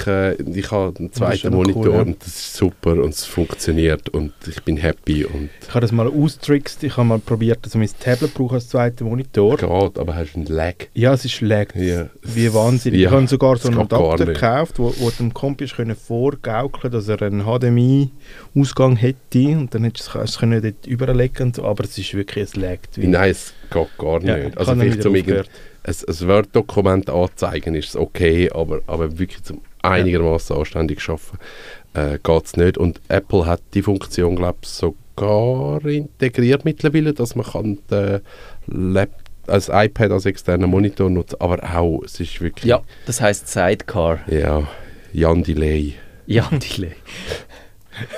Ich 0.54 0.70
habe 0.70 0.98
einen 0.98 1.12
zweiten 1.12 1.52
Monitor 1.54 1.86
cool, 1.86 1.92
ja. 1.94 2.00
und 2.02 2.20
das 2.20 2.28
ist 2.28 2.56
super 2.56 2.92
und 2.92 3.10
es 3.10 3.24
funktioniert 3.24 4.08
und 4.10 4.32
ich 4.46 4.62
bin 4.62 4.76
happy 4.76 5.24
und 5.24 5.50
Ich 5.62 5.68
habe 5.70 5.80
das 5.80 5.92
mal 5.92 6.08
austrickst. 6.08 6.82
Ich 6.84 6.96
habe 6.96 7.06
mal 7.08 7.18
probiert, 7.18 7.64
dass 7.64 7.74
ich 7.74 7.78
mein 7.78 7.88
Tablet 8.00 8.34
brauche 8.34 8.56
als 8.56 8.68
zweiten 8.68 9.04
Monitor. 9.04 9.56
geht, 9.56 9.98
aber 9.98 10.14
hast 10.14 10.34
einen 10.36 10.46
Lag. 10.46 10.74
Ja, 10.94 11.14
es 11.14 11.24
ist 11.24 11.40
lag. 11.40 11.74
Ja. 11.74 12.08
Wie 12.22 12.52
wahnsinnig. 12.52 13.00
Ja, 13.00 13.08
ich 13.08 13.14
habe 13.14 13.26
sogar 13.26 13.56
so 13.56 13.68
einen 13.68 13.78
Adapter 13.78 14.26
nicht. 14.26 14.34
gekauft, 14.40 14.78
wo, 14.78 14.94
wo 14.98 15.10
dem 15.10 15.32
Kompi 15.34 15.66
vorgaukeln 15.94 16.92
dass 16.92 17.08
er 17.08 17.22
einen 17.22 17.44
HDMI-Ausgang 17.44 18.96
hätte 18.96 19.48
und 19.56 19.74
dann 19.74 19.84
hättest 19.84 20.14
du 20.14 20.18
es 20.20 20.38
dort 20.38 20.86
überlegen 20.86 21.52
so, 21.54 21.64
aber 21.64 21.84
es 21.84 21.96
ist 21.98 22.14
wirklich, 22.14 22.44
es 22.44 22.56
laggt. 22.56 22.98
wie- 22.98 23.06
Nein, 23.06 23.30
es 23.30 23.54
geht 23.70 23.98
gar 23.98 24.22
Ja, 24.22 24.36
nicht. 24.36 24.50
ich 24.50 24.58
Also 24.58 24.74
vielleicht 24.74 25.02
zum 25.02 25.14
ein, 25.14 25.44
ein 25.84 26.28
Word-Dokument 26.28 27.08
anzeigen 27.10 27.74
ist 27.74 27.90
es 27.90 27.96
okay, 27.96 28.50
aber, 28.52 28.80
aber 28.86 29.18
wirklich 29.18 29.42
zum 29.42 29.62
einigermaßen 29.82 30.56
anständig 30.56 31.00
arbeiten 31.08 31.38
äh, 31.94 32.18
geht 32.22 32.44
es 32.44 32.56
nicht. 32.56 32.78
Und 32.78 33.00
Apple 33.08 33.46
hat 33.46 33.62
die 33.74 33.82
Funktion, 33.82 34.36
glaube 34.36 34.58
ich, 34.62 34.68
sogar 34.68 35.84
integriert 35.84 36.64
mittlerweile, 36.64 37.12
dass 37.14 37.34
man 37.34 37.46
kann 37.46 37.78
den 37.90 38.20
Lap 38.66 39.10
als 39.46 39.68
iPad 39.68 40.12
als 40.12 40.26
externen 40.26 40.70
Monitor 40.70 41.10
nutzen 41.10 41.36
aber 41.40 41.58
auch, 41.74 42.02
es 42.04 42.20
ist 42.20 42.40
wirklich... 42.40 42.66
Ja, 42.66 42.82
das 43.06 43.20
heisst 43.20 43.48
Sidecar. 43.48 44.20
Ja, 44.28 44.68
Jan 45.12 45.42
Delay. 45.42 45.94
Ja, 46.26 46.48
Delay. 46.52 46.92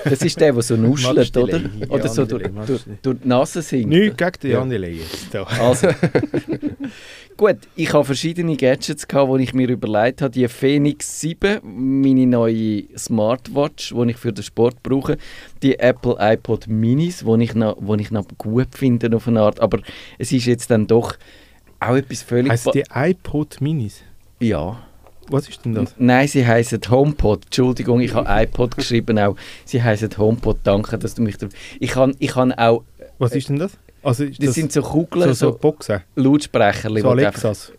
Das 0.04 0.22
ist 0.22 0.40
der, 0.40 0.52
der 0.52 0.62
so 0.62 0.76
nuschelt, 0.76 1.36
oder? 1.36 1.60
Oder 1.88 2.08
so 2.08 2.24
durch, 2.24 2.42
durch, 2.66 2.82
durch 3.02 3.18
die 3.22 3.28
Nase 3.28 3.62
singt. 3.62 3.88
Nichts 3.88 4.16
gegen 4.16 4.32
den 4.42 4.50
Ja. 4.50 4.58
Jan 4.58 4.70
Delay 4.70 4.92
jetzt. 5.00 5.34
Also, 5.60 5.88
gut, 7.36 7.56
ich 7.76 7.92
habe 7.92 8.04
verschiedene 8.04 8.56
Gadgets, 8.56 9.06
gehabt, 9.08 9.32
die 9.38 9.42
ich 9.44 9.54
mir 9.54 9.68
überlegt 9.68 10.22
habe. 10.22 10.30
Die 10.32 10.46
Phoenix 10.48 11.20
7, 11.20 11.60
meine 12.00 12.26
neue 12.26 12.84
Smartwatch, 12.96 13.92
die 13.94 14.10
ich 14.10 14.16
für 14.16 14.32
den 14.32 14.42
Sport 14.44 14.82
brauche. 14.82 15.16
Die 15.62 15.78
Apple 15.78 16.16
iPod 16.18 16.66
Minis, 16.68 17.24
die 17.26 17.42
ich 17.44 17.54
noch, 17.54 17.76
die 17.80 18.02
ich 18.02 18.10
noch 18.10 18.26
gut 18.38 18.68
finde 18.76 19.14
auf 19.16 19.28
eine 19.28 19.40
Art. 19.40 19.60
Aber 19.60 19.78
es 20.18 20.32
ist 20.32 20.46
jetzt 20.46 20.70
dann 20.70 20.86
doch 20.86 21.16
auch 21.80 21.96
etwas 21.96 22.22
völlig... 22.22 22.52
Heißt 22.52 22.64
ba- 22.66 22.72
die 22.72 22.84
iPod 22.94 23.60
Minis? 23.60 24.02
ja. 24.40 24.82
Was 25.32 25.48
ist 25.48 25.64
denn 25.64 25.74
das? 25.74 25.94
Nein, 25.98 26.28
sie 26.28 26.46
heißen 26.46 26.80
HomePod. 26.88 27.46
Entschuldigung, 27.46 28.00
ich 28.00 28.14
habe 28.14 28.28
iPod 28.28 28.76
geschrieben 28.76 29.18
auch. 29.18 29.36
Sie 29.64 29.82
heißen 29.82 30.10
HomePod. 30.16 30.58
Danke, 30.62 30.98
dass 30.98 31.14
du 31.14 31.22
mich... 31.22 31.36
Ich 31.80 31.96
habe 31.96 32.12
ich 32.18 32.36
habe 32.36 32.56
auch... 32.58 32.84
Was 33.18 33.34
ist 33.34 33.48
denn 33.48 33.58
das? 33.58 33.72
Also 34.02 34.24
Das, 34.24 34.36
das 34.38 34.54
sind 34.54 34.72
so 34.72 34.82
Kugeln, 34.82 35.28
so, 35.28 35.34
so, 35.34 35.52
so 35.52 35.58
Boxen? 35.58 36.00
Lautsprecher. 36.16 36.90
So 37.00 37.10
Alexas? 37.10 37.72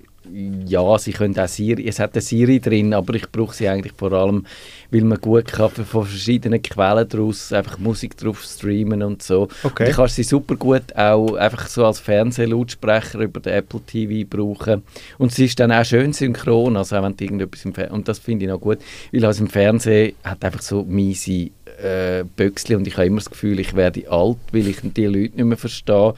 Ja, 0.66 0.98
sie 0.98 1.12
können 1.12 1.38
auch 1.38 1.48
Siri, 1.48 1.88
es 1.88 2.00
hat 2.00 2.14
eine 2.14 2.22
Siri 2.22 2.60
drin, 2.60 2.94
aber 2.96 3.14
ich 3.14 3.32
brauche 3.32 3.54
sie 3.54 3.70
eigentlich 3.70 3.94
vor 3.96 4.14
allem, 4.14 4.48
weil 4.90 5.04
man 5.04 5.22
gut 5.22 5.46
kann 5.46 5.70
von 5.70 6.06
verschiedenen 6.06 6.60
Quellen 6.60 7.08
daraus 7.08 7.54
einfach 7.54 7.78
Musik 7.78 8.18
drauf 8.18 8.42
streamen 8.42 9.04
und 9.04 9.22
so. 9.22 9.48
Okay. 9.62 9.84
Und 9.84 9.90
ich 9.92 9.96
kann 9.96 10.08
sie 10.08 10.24
super 10.24 10.56
gut 10.56 10.96
auch 10.96 11.36
einfach 11.36 11.68
so 11.68 11.86
als 11.86 12.00
Fernsehlautsprecher 12.00 13.20
über 13.20 13.42
den 13.42 13.54
Apple 13.54 13.82
TV 13.82 14.28
brauchen. 14.28 14.82
Und 15.20 15.32
sie 15.32 15.46
ist 15.46 15.60
dann 15.60 15.72
auch 15.72 15.86
schön 15.86 16.14
synchron, 16.14 16.78
also 16.78 16.96
wenn 16.96 17.16
du 17.16 17.24
irgendetwas 17.24 17.66
im 17.66 17.76
Fernsehen, 17.76 17.96
und 17.96 18.08
das 18.08 18.18
finde 18.18 18.46
ich 18.46 18.52
noch 18.52 18.60
gut, 18.60 18.80
weil 19.12 19.26
also 19.26 19.44
im 19.44 19.50
Fernsehen 19.50 20.16
hat 20.24 20.44
einfach 20.44 20.64
so 20.64 20.84
miese 20.84 21.52
äh, 21.84 22.24
Böckchen 22.36 22.78
und 22.78 22.88
ich 22.88 22.96
habe 22.98 23.08
immer 23.08 23.18
das 23.20 23.30
Gefühl, 23.30 23.60
ich 23.60 23.76
werde 23.76 24.10
alt, 24.10 24.38
weil 24.52 24.68
ich 24.68 24.78
die 24.82 25.06
Leute 25.06 25.36
nicht 25.36 25.38
mehr 25.46 25.58
verstehe. 25.58 26.14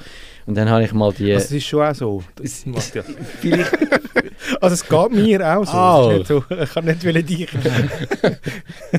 Und 0.47 0.55
dann 0.55 0.69
habe 0.69 0.83
ich 0.83 0.93
mal 0.93 1.11
die... 1.11 1.33
Also 1.33 1.45
es 1.45 1.51
ist 1.53 1.65
schon 1.65 1.81
auch 1.81 1.95
so. 1.95 2.23
Das 2.35 2.45
Es- 2.45 2.65
macht 2.67 2.95
ja. 2.95 3.03
vielleicht 3.41 3.71
Also 4.61 4.73
es 4.75 4.87
geht 4.87 5.11
mir 5.11 5.57
auch 5.57 5.65
so. 5.65 5.71
Ah. 5.71 6.11
Ist 6.11 6.17
nicht 6.17 6.27
so. 6.27 6.43
Ich 6.61 6.73
kann 6.73 6.85
nicht 6.85 7.03
wollen 7.03 7.25
dich. 7.25 7.47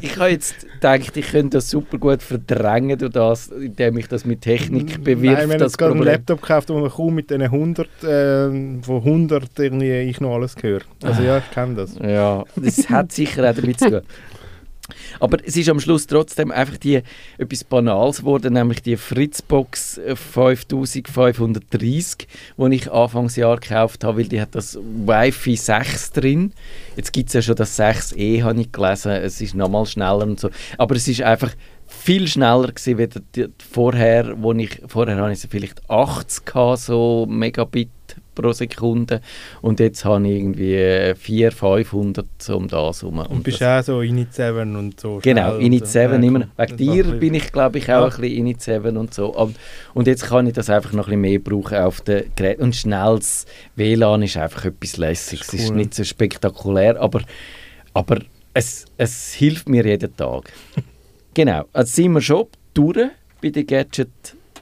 Ich 0.02 0.16
habe 0.18 0.30
jetzt 0.30 0.66
gedacht, 0.72 1.16
ich 1.16 1.26
könnte 1.30 1.58
das 1.58 1.70
super 1.70 1.98
gut 1.98 2.20
verdrängen, 2.22 2.98
durch 2.98 3.12
das, 3.12 3.48
indem 3.48 3.96
ich 3.98 4.08
das 4.08 4.24
mit 4.24 4.40
Technik 4.40 5.04
bewirft. 5.04 5.38
Nein, 5.38 5.48
wir 5.48 5.54
haben 5.54 5.60
das 5.60 5.72
jetzt 5.72 5.78
gerade 5.78 5.92
einen. 5.92 6.02
Laptop 6.02 6.40
gekauft, 6.42 6.68
wo 6.70 6.78
man 6.78 6.90
kaum 6.90 7.14
mit 7.14 7.30
den 7.30 7.42
100, 7.42 7.88
ähm, 8.08 8.82
von 8.82 8.96
100 8.96 9.50
irgendwie 9.58 9.92
ich 10.00 10.20
noch 10.20 10.34
alles 10.34 10.56
höre. 10.60 10.80
Also 11.02 11.22
ja, 11.22 11.38
ich 11.38 11.50
kenne 11.52 11.74
das. 11.76 11.94
Ja, 11.96 12.44
das 12.56 12.88
hat 12.90 13.12
sicher 13.12 13.48
auch 13.48 13.54
damit 13.54 13.78
zu 13.78 13.90
tun. 13.90 14.00
Aber 15.20 15.38
es 15.44 15.56
ist 15.56 15.68
am 15.68 15.80
Schluss 15.80 16.06
trotzdem 16.06 16.52
einfach 16.52 16.76
die, 16.76 17.02
etwas 17.38 17.64
Banales 17.64 18.18
geworden, 18.18 18.52
nämlich 18.54 18.82
die 18.82 18.96
Fritzbox 18.96 20.00
5530, 20.14 22.28
die 22.56 22.74
ich 22.74 22.90
Anfangsjahr 22.90 23.58
gekauft 23.58 24.04
habe, 24.04 24.18
weil 24.18 24.28
die 24.28 24.40
hat 24.40 24.54
das 24.54 24.76
Wi-Fi 24.76 25.56
6 25.56 26.12
drin. 26.12 26.52
Jetzt 26.96 27.12
gibt 27.12 27.28
es 27.28 27.34
ja 27.34 27.42
schon 27.42 27.56
das 27.56 27.78
6e, 27.78 28.42
habe 28.42 28.60
ich 28.60 28.72
gelesen. 28.72 29.12
Es 29.12 29.40
ist 29.40 29.54
nochmal 29.54 29.86
schneller 29.86 30.22
und 30.22 30.40
so. 30.40 30.50
Aber 30.78 30.96
es 30.96 31.08
ist 31.08 31.22
einfach 31.22 31.52
viel 31.86 32.28
schneller 32.28 32.72
gewesen, 32.72 32.98
wie 32.98 33.08
vorher, 33.70 34.42
wo 34.42 34.52
ich, 34.52 34.82
vorher 34.86 35.16
hatte 35.16 35.32
ich 35.32 35.40
vielleicht 35.48 35.88
80 35.88 36.42
so 36.76 37.26
Megabit 37.28 37.88
pro 38.36 38.52
Sekunde 38.52 39.20
und 39.62 39.80
jetzt 39.80 40.04
habe 40.04 40.24
ich 40.28 40.36
irgendwie 40.36 41.14
400, 41.16 41.54
500 41.54 42.50
um 42.50 42.68
das 42.68 43.02
herum. 43.02 43.18
Und, 43.18 43.26
und 43.26 43.42
bist 43.42 43.62
auch 43.62 43.82
so 43.82 44.00
Init 44.02 44.32
7 44.32 44.76
und 44.76 45.00
so 45.00 45.18
Genau, 45.20 45.56
Init 45.56 45.88
7 45.88 46.20
so. 46.20 46.26
immer. 46.28 46.48
Wegen 46.56 46.76
dir 46.76 47.04
bin 47.04 47.34
ich 47.34 47.50
glaube 47.50 47.78
ich 47.78 47.84
auch 47.86 47.88
ja. 47.88 48.04
ein 48.04 48.20
bisschen 48.20 48.36
Init 48.36 48.62
7 48.62 48.96
und 48.96 49.12
so. 49.12 49.34
Und, 49.34 49.56
und 49.94 50.06
jetzt 50.06 50.26
kann 50.26 50.46
ich 50.46 50.52
das 50.52 50.70
einfach 50.70 50.92
noch 50.92 51.08
ein 51.08 51.20
bisschen 51.20 51.20
mehr 51.22 51.38
brauchen 51.40 51.78
auf 51.78 52.00
den 52.02 52.30
Geräten 52.36 52.62
und 52.62 52.76
schnelles 52.76 53.46
WLAN 53.74 54.22
ist 54.22 54.36
einfach 54.36 54.66
etwas 54.66 54.96
Lässiges. 54.98 55.48
Cool. 55.48 55.58
Es 55.58 55.64
ist 55.64 55.74
nicht 55.74 55.94
so 55.94 56.04
spektakulär, 56.04 57.00
aber, 57.00 57.22
aber 57.94 58.20
es, 58.54 58.84
es 58.96 59.32
hilft 59.34 59.68
mir 59.68 59.84
jeden 59.84 60.16
Tag. 60.16 60.52
genau, 61.34 61.64
also 61.72 61.92
sind 61.92 62.12
wir 62.12 62.20
schon 62.20 62.46
durch 62.74 63.08
bei 63.40 63.50
den 63.50 63.66
Gadget 63.66 64.08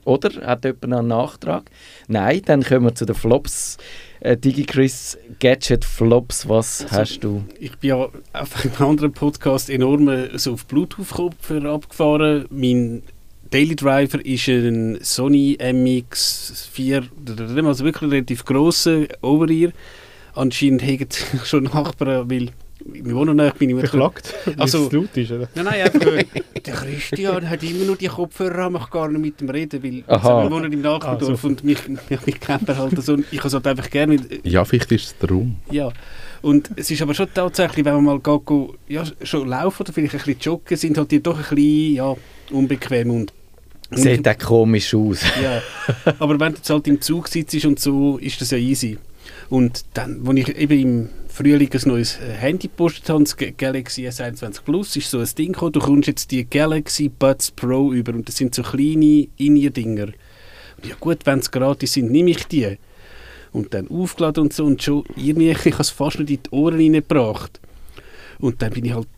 oder? 0.04 0.46
Hat 0.46 0.64
jemand 0.64 0.88
noch 0.88 0.98
einen 0.98 1.08
Nachtrag? 1.08 1.70
Nein, 2.08 2.42
dann 2.44 2.62
kommen 2.62 2.86
wir 2.86 2.94
zu 2.94 3.06
den 3.06 3.14
Flops. 3.14 3.78
Äh, 4.20 4.36
DigiChris, 4.36 5.18
Gadget 5.38 5.84
Flops, 5.84 6.48
was 6.48 6.82
also, 6.82 6.96
hast 6.96 7.18
du? 7.20 7.44
Ich 7.58 7.76
bin 7.76 7.90
ja 7.90 7.96
auf 7.96 8.12
einem 8.32 8.90
anderen 8.90 9.12
Podcast 9.12 9.68
enorm 9.68 10.08
äh, 10.08 10.38
so 10.38 10.54
auf 10.54 10.66
Bluetooth-Kopfhörer 10.66 11.74
abgefahren. 11.74 12.46
Mein 12.50 13.02
Daily 13.50 13.76
Driver 13.76 14.24
ist 14.24 14.48
ein 14.48 14.98
Sony 15.02 15.58
MX4, 15.60 17.66
also 17.66 17.84
wirklich 17.84 18.10
relativ 18.10 18.44
grosser 18.44 19.04
Over-Ear. 19.20 19.72
Anscheinend 20.34 20.82
haben 20.82 21.08
schon 21.44 21.64
Nachbarn, 21.64 22.30
weil 22.30 22.50
wir 22.86 23.14
wohnen 23.14 23.36
nicht, 23.36 23.58
bin 23.58 23.70
ich 23.70 23.78
Verklagt, 23.78 24.34
also, 24.58 24.90
laut 24.90 25.16
ist, 25.16 25.30
oder? 25.30 25.48
Nein, 25.54 25.64
nein, 25.64 25.82
einfach, 25.82 26.06
äh, 26.06 26.26
der 26.60 26.74
Christian 26.74 27.48
hat 27.48 27.62
immer 27.62 27.84
nur 27.84 27.96
die 27.96 28.08
Kopfhörer 28.08 28.66
an, 28.66 28.76
ich 28.76 28.90
gar 28.90 29.08
nicht 29.08 29.20
mit 29.20 29.40
dem 29.40 29.48
reden, 29.48 29.82
weil 29.82 30.04
also, 30.06 30.28
wir 30.28 30.50
wohnen 30.50 30.72
im 30.72 30.82
Nachbardorf 30.82 31.30
ah, 31.30 31.36
so. 31.36 31.48
und 31.48 31.64
mich, 31.64 31.88
mich, 31.88 32.26
mich 32.26 32.40
kennt 32.40 32.68
er 32.68 32.76
halt 32.76 33.02
so, 33.02 33.16
ich 33.30 33.38
habe 33.38 33.48
es 33.48 33.54
halt 33.54 33.66
einfach 33.66 33.88
gerne. 33.88 34.14
Mit, 34.14 34.46
ja, 34.46 34.64
vielleicht 34.64 34.92
ist 34.92 35.06
es 35.06 35.18
darum. 35.18 35.56
Ja, 35.70 35.92
und 36.42 36.70
es 36.76 36.90
ist 36.90 37.00
aber 37.00 37.14
schon 37.14 37.28
tatsächlich, 37.32 37.84
wenn 37.84 37.94
man 37.94 38.04
mal 38.04 38.20
geht, 38.20 38.44
go, 38.44 38.74
ja, 38.86 39.02
schon 39.22 39.48
laufen 39.48 39.82
oder 39.82 39.92
vielleicht 39.92 40.14
ein 40.14 40.18
bisschen 40.18 40.40
joggen, 40.40 40.76
sind 40.76 40.98
halt 40.98 41.10
die 41.10 41.22
doch 41.22 41.36
ein 41.36 41.54
bisschen 41.54 41.94
ja, 41.94 42.14
unbequem 42.50 43.10
und 43.10 43.32
Sieht 43.90 44.26
auch 44.26 44.38
komisch 44.38 44.94
aus. 44.94 45.20
ja, 45.40 45.62
aber 46.18 46.40
wenn 46.40 46.52
du 46.52 46.58
jetzt 46.58 46.70
halt 46.70 46.88
im 46.88 47.00
Zug 47.00 47.28
sitzt 47.28 47.64
und 47.64 47.78
so, 47.78 48.18
ist 48.18 48.40
das 48.40 48.50
ja 48.50 48.58
easy. 48.58 48.98
Und 49.50 49.84
dann, 49.94 50.26
als 50.26 50.38
ich 50.38 50.56
eben 50.56 50.80
im 50.80 51.08
Frühling 51.34 51.68
ein 51.72 51.80
neues 51.86 52.16
äh, 52.20 52.32
Handy 52.32 52.68
gepostet 52.68 53.08
habe, 53.08 53.24
das 53.24 53.36
Galaxy 53.36 54.06
S21 54.06 54.62
Plus, 54.62 54.94
ist 54.94 55.10
so 55.10 55.18
ein 55.18 55.28
Ding 55.36 55.50
gekommen, 55.50 55.72
du 55.72 55.80
kommst 55.80 56.06
jetzt 56.06 56.30
die 56.30 56.48
Galaxy 56.48 57.08
Buds 57.08 57.50
Pro 57.50 57.92
über 57.92 58.14
und 58.14 58.28
das 58.28 58.36
sind 58.36 58.54
so 58.54 58.62
kleine 58.62 59.26
In-Ear-Dinger. 59.36 60.12
Ja 60.84 60.94
gut, 61.00 61.26
wenn 61.26 61.40
es 61.40 61.50
gratis 61.50 61.94
sind, 61.94 62.12
nehme 62.12 62.30
ich 62.30 62.46
die. 62.46 62.78
Und 63.50 63.74
dann 63.74 63.88
aufgeladen 63.88 64.44
und 64.44 64.52
so 64.52 64.64
und 64.64 64.80
schon 64.80 65.02
irgendwie, 65.16 65.50
ich 65.64 65.72
habe 65.72 65.82
es 65.82 65.90
fast 65.90 66.20
nicht 66.20 66.30
in 66.30 66.38
die 66.44 66.50
Ohren 66.50 66.76
reingebracht. 66.76 67.60
Und 68.38 68.62
dann 68.62 68.72
bin 68.72 68.84
ich 68.84 68.94
halt 68.94 69.08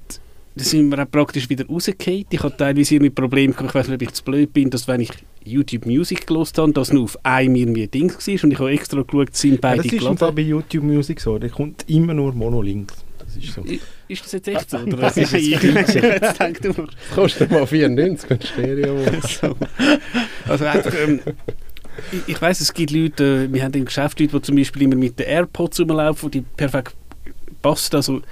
da 0.57 0.65
sind 0.65 0.89
wir 0.89 1.03
auch 1.03 1.11
praktisch 1.11 1.51
wieder 1.51 1.67
rausgefallen. 1.67 2.25
Ich 2.31 2.43
hatte 2.43 2.57
teilweise 2.57 2.95
irgendwie 2.95 3.11
Probleme, 3.11 3.55
ich 3.59 3.75
weiß 3.75 3.89
nicht, 3.89 3.95
ob 3.97 4.03
ich 4.03 4.13
zu 4.15 4.25
blöd 4.25 4.53
bin, 4.53 4.71
dass 4.71 4.89
wenn 4.89 5.03
ich 5.03 5.11
YouTube 5.45 5.85
Music 5.85 6.27
gelost 6.27 6.57
habe, 6.57 6.73
dass 6.73 6.93
nur 6.93 7.05
auf 7.05 7.19
einem 7.25 7.57
irgendwie 7.57 7.87
Dings 7.87 8.27
war 8.27 8.45
und 8.45 8.51
ich 8.51 8.59
habe 8.59 8.71
extra 8.71 9.03
geschaut, 9.03 9.37
sind 9.37 9.61
beide 9.61 9.87
ja, 9.87 10.01
Das 10.01 10.23
ist 10.23 10.35
bei 10.35 10.43
YouTube 10.43 10.85
Music 10.85 11.21
so, 11.21 11.39
da 11.39 11.49
kommt 11.49 11.85
immer 11.89 12.15
nur 12.15 12.33
Monolinks. 12.33 12.95
Das 13.19 13.37
ist 13.37 13.53
so. 13.53 13.63
Ist 14.09 14.25
das 14.25 14.33
jetzt 14.33 14.49
echt 14.49 14.71
so? 14.71 14.79
Oder 14.79 15.03
was 15.03 15.17
ist 15.19 15.33
ich 15.35 15.51
jetzt 15.51 16.41
denkt 16.41 16.65
du 16.65 16.73
Das 16.73 16.87
kostet 17.15 17.51
mal 17.51 17.67
94, 17.67 18.31
wenn 18.31 18.41
Stereo 18.41 18.97
so. 19.23 19.57
Also 20.49 20.65
einfach, 20.65 20.95
ähm, 20.95 21.21
ich, 22.13 22.35
ich 22.35 22.41
weiss, 22.41 22.61
es 22.61 22.73
gibt 22.73 22.93
Leute, 22.93 23.53
wir 23.53 23.63
haben 23.63 23.75
im 23.75 23.85
Geschäft 23.85 24.19
Leute, 24.21 24.37
die 24.37 24.43
zum 24.43 24.57
Beispiel 24.57 24.83
immer 24.83 24.97
mit 24.97 25.19
den 25.19 25.27
AirPods 25.27 25.81
rumlaufen, 25.81 26.31
die 26.31 26.41
perfekt 26.41 26.95
passt. 27.61 27.95
Also 27.95 28.23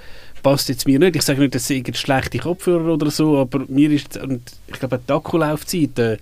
passt 0.45 0.69
jetzt 0.69 0.85
mir 0.85 0.99
nicht. 0.99 1.15
Ich 1.15 1.23
sage 1.23 1.39
nicht, 1.39 1.55
das 1.55 1.65
sind 1.65 1.97
schlechte 1.97 2.37
Kopfhörer 2.37 2.93
oder 2.93 3.09
so, 3.09 3.39
aber 3.39 3.63
mir 3.67 3.89
ist, 3.89 4.15
und 4.17 4.41
ich 4.67 4.79
glaube, 4.79 4.99
die 4.99 5.11
Akkulaufzeit, 5.11 5.97
äh, 5.97 6.17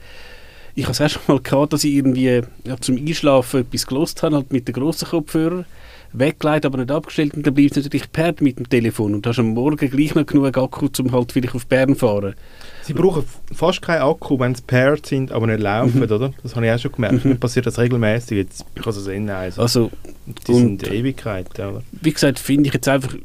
ich 0.76 0.86
habe 0.86 0.94
es 0.94 1.02
auch 1.02 1.10
schon 1.10 1.22
mal 1.28 1.42
gehabt, 1.42 1.74
dass 1.74 1.84
ich 1.84 1.96
irgendwie 1.96 2.42
ja, 2.64 2.78
zum 2.80 2.96
Einschlafen 2.96 3.62
etwas 3.64 3.86
gelost 3.86 4.24
habe, 4.24 4.38
halt 4.38 4.54
mit 4.54 4.66
den 4.66 4.76
grossen 4.76 5.10
Kopfhörern, 5.10 5.66
weggelegt, 6.14 6.66
aber 6.66 6.78
nicht 6.78 6.92
abgestellt 6.92 7.34
und 7.34 7.46
dann 7.46 7.54
bleibt 7.54 7.76
es 7.76 7.84
natürlich 7.84 8.10
paired 8.14 8.40
mit 8.40 8.60
dem 8.60 8.70
Telefon 8.70 9.14
und 9.14 9.26
du 9.26 9.30
hast 9.30 9.40
am 9.40 9.48
Morgen 9.48 9.90
gleich 9.90 10.16
noch 10.16 10.26
genug 10.26 10.58
Akku, 10.58 10.88
um 11.00 11.12
halt 11.12 11.34
vielleicht 11.34 11.56
auf 11.56 11.66
Bern 11.66 11.90
zu 11.90 11.96
fahren. 11.96 12.36
Sie 12.84 12.94
brauchen 12.94 13.26
fast 13.54 13.82
keinen 13.82 14.04
Akku, 14.04 14.40
wenn 14.40 14.56
sie 14.56 14.62
paired 14.66 15.06
sind, 15.06 15.34
aber 15.34 15.48
nicht 15.48 15.60
laufen, 15.60 15.98
mhm. 15.98 16.04
oder? 16.04 16.34
Das 16.42 16.56
habe 16.56 16.66
ich 16.66 16.72
auch 16.72 16.80
schon 16.80 16.94
gemerkt. 16.94 17.26
Mhm. 17.26 17.32
Mir 17.32 17.38
passiert 17.38 17.66
das 17.66 17.78
regelmäßig. 17.78 18.38
Jetzt 18.38 18.66
ich 18.74 18.82
kann 18.82 18.94
es 18.94 19.04
sehen. 19.04 19.30
Also, 19.30 19.62
also 19.62 19.92
die 20.48 20.54
sind 20.54 20.90
Ewigkeit, 20.90 21.50
oder? 21.56 21.82
Wie 21.92 22.14
gesagt, 22.14 22.40
finde 22.40 22.68
ich 22.68 22.74
jetzt 22.74 22.88
einfach 22.88 23.16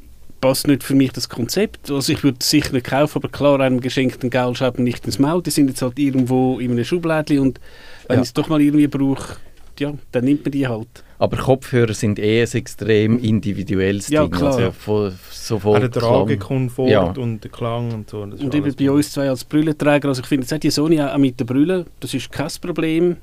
passt 0.40 0.66
nicht 0.66 0.82
für 0.82 0.94
mich 0.94 1.12
das 1.12 1.28
Konzept. 1.28 1.90
Also 1.90 2.12
ich 2.12 2.22
würde 2.22 2.38
es 2.40 2.50
sicher 2.50 2.72
nicht 2.72 2.86
kaufen, 2.86 3.18
aber 3.18 3.28
klar, 3.28 3.60
einem 3.60 3.80
geschenkten 3.80 4.30
Geld 4.30 4.58
schaut 4.58 4.78
nicht 4.78 5.04
ins 5.06 5.18
Maul. 5.18 5.42
Die 5.42 5.50
sind 5.50 5.68
jetzt 5.68 5.82
halt 5.82 5.98
irgendwo 5.98 6.58
in 6.58 6.72
einem 6.72 6.84
Schublädchen 6.84 7.40
und 7.40 7.60
wenn 8.08 8.16
ja. 8.16 8.22
ich 8.22 8.28
es 8.28 8.34
doch 8.34 8.48
mal 8.48 8.60
irgendwie 8.60 8.86
brauche, 8.86 9.36
ja, 9.78 9.92
dann 10.12 10.24
nimmt 10.24 10.44
man 10.44 10.52
die 10.52 10.66
halt. 10.66 10.88
Aber 11.20 11.36
Kopfhörer 11.36 11.94
sind 11.94 12.18
eh 12.18 12.42
ein 12.42 12.52
extrem 12.52 13.18
individuelles 13.18 14.08
ja, 14.08 14.22
Ding. 14.22 14.30
Klar. 14.30 14.56
Also 14.56 14.70
von, 14.72 15.12
sowohl 15.30 15.80
der 15.80 15.90
Tragekomfort 15.90 16.88
ja. 16.88 17.02
und 17.02 17.42
der 17.42 17.50
Klang 17.50 17.92
und 17.92 18.10
so. 18.10 18.20
Und 18.20 18.54
eben 18.54 18.74
bei 18.74 18.90
uns 18.90 19.12
zwei 19.12 19.28
als 19.28 19.44
Brüllenträger, 19.44 20.08
also 20.08 20.22
ich 20.22 20.28
finde, 20.28 20.44
jetzt 20.44 20.52
hat 20.52 20.62
die 20.62 20.70
Sony 20.70 21.00
auch 21.00 21.16
mit 21.18 21.40
der 21.40 21.44
Brille, 21.44 21.86
das 22.00 22.14
ist 22.14 22.30
kein 22.30 22.50
Problem. 22.60 23.16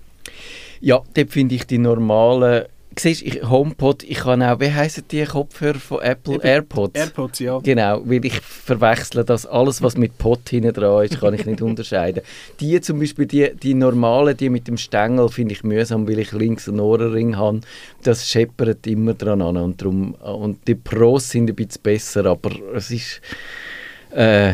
Ja, 0.81 1.01
dort 1.13 1.29
finde 1.29 1.55
ich 1.55 1.65
die 1.65 1.77
normalen 1.77 2.65
siehst, 2.99 3.21
ich, 3.21 3.43
HomePod, 3.43 4.03
ich 4.03 4.19
kann 4.19 4.41
auch, 4.43 4.59
wie 4.59 4.71
heißen 4.71 5.05
die 5.09 5.23
Kopfhörer 5.25 5.79
von 5.79 6.01
Apple? 6.01 6.35
Eben, 6.35 6.43
AirPods. 6.43 6.99
AirPods, 6.99 7.39
ja. 7.39 7.59
Genau, 7.59 8.01
weil 8.05 8.25
ich 8.25 8.39
verwechsle 8.39 9.25
das, 9.25 9.45
alles 9.45 9.81
was 9.81 9.97
mit 9.97 10.17
Pod 10.17 10.47
hinten 10.49 10.73
dran 10.73 11.05
ist, 11.05 11.19
kann 11.19 11.33
ich 11.33 11.45
nicht 11.45 11.61
unterscheiden. 11.63 12.23
Die 12.59 12.79
zum 12.81 12.99
Beispiel, 12.99 13.25
die, 13.25 13.51
die 13.55 13.73
normalen, 13.73 14.37
die 14.37 14.49
mit 14.49 14.67
dem 14.67 14.77
Stängel, 14.77 15.29
finde 15.29 15.53
ich 15.53 15.63
mühsam, 15.63 16.07
weil 16.07 16.19
ich 16.19 16.31
links 16.31 16.67
einen 16.69 16.79
Ohrenring 16.79 17.37
habe. 17.37 17.61
Das 18.03 18.29
scheppert 18.29 18.85
immer 18.87 19.13
dran 19.13 19.41
an 19.41 19.57
und, 19.57 19.81
drum, 19.81 20.13
und 20.15 20.67
die 20.67 20.75
Pros 20.75 21.29
sind 21.29 21.49
ein 21.49 21.55
bisschen 21.55 21.81
besser, 21.81 22.25
aber 22.25 22.51
es 22.75 22.91
ist... 22.91 23.21
Äh, 24.11 24.53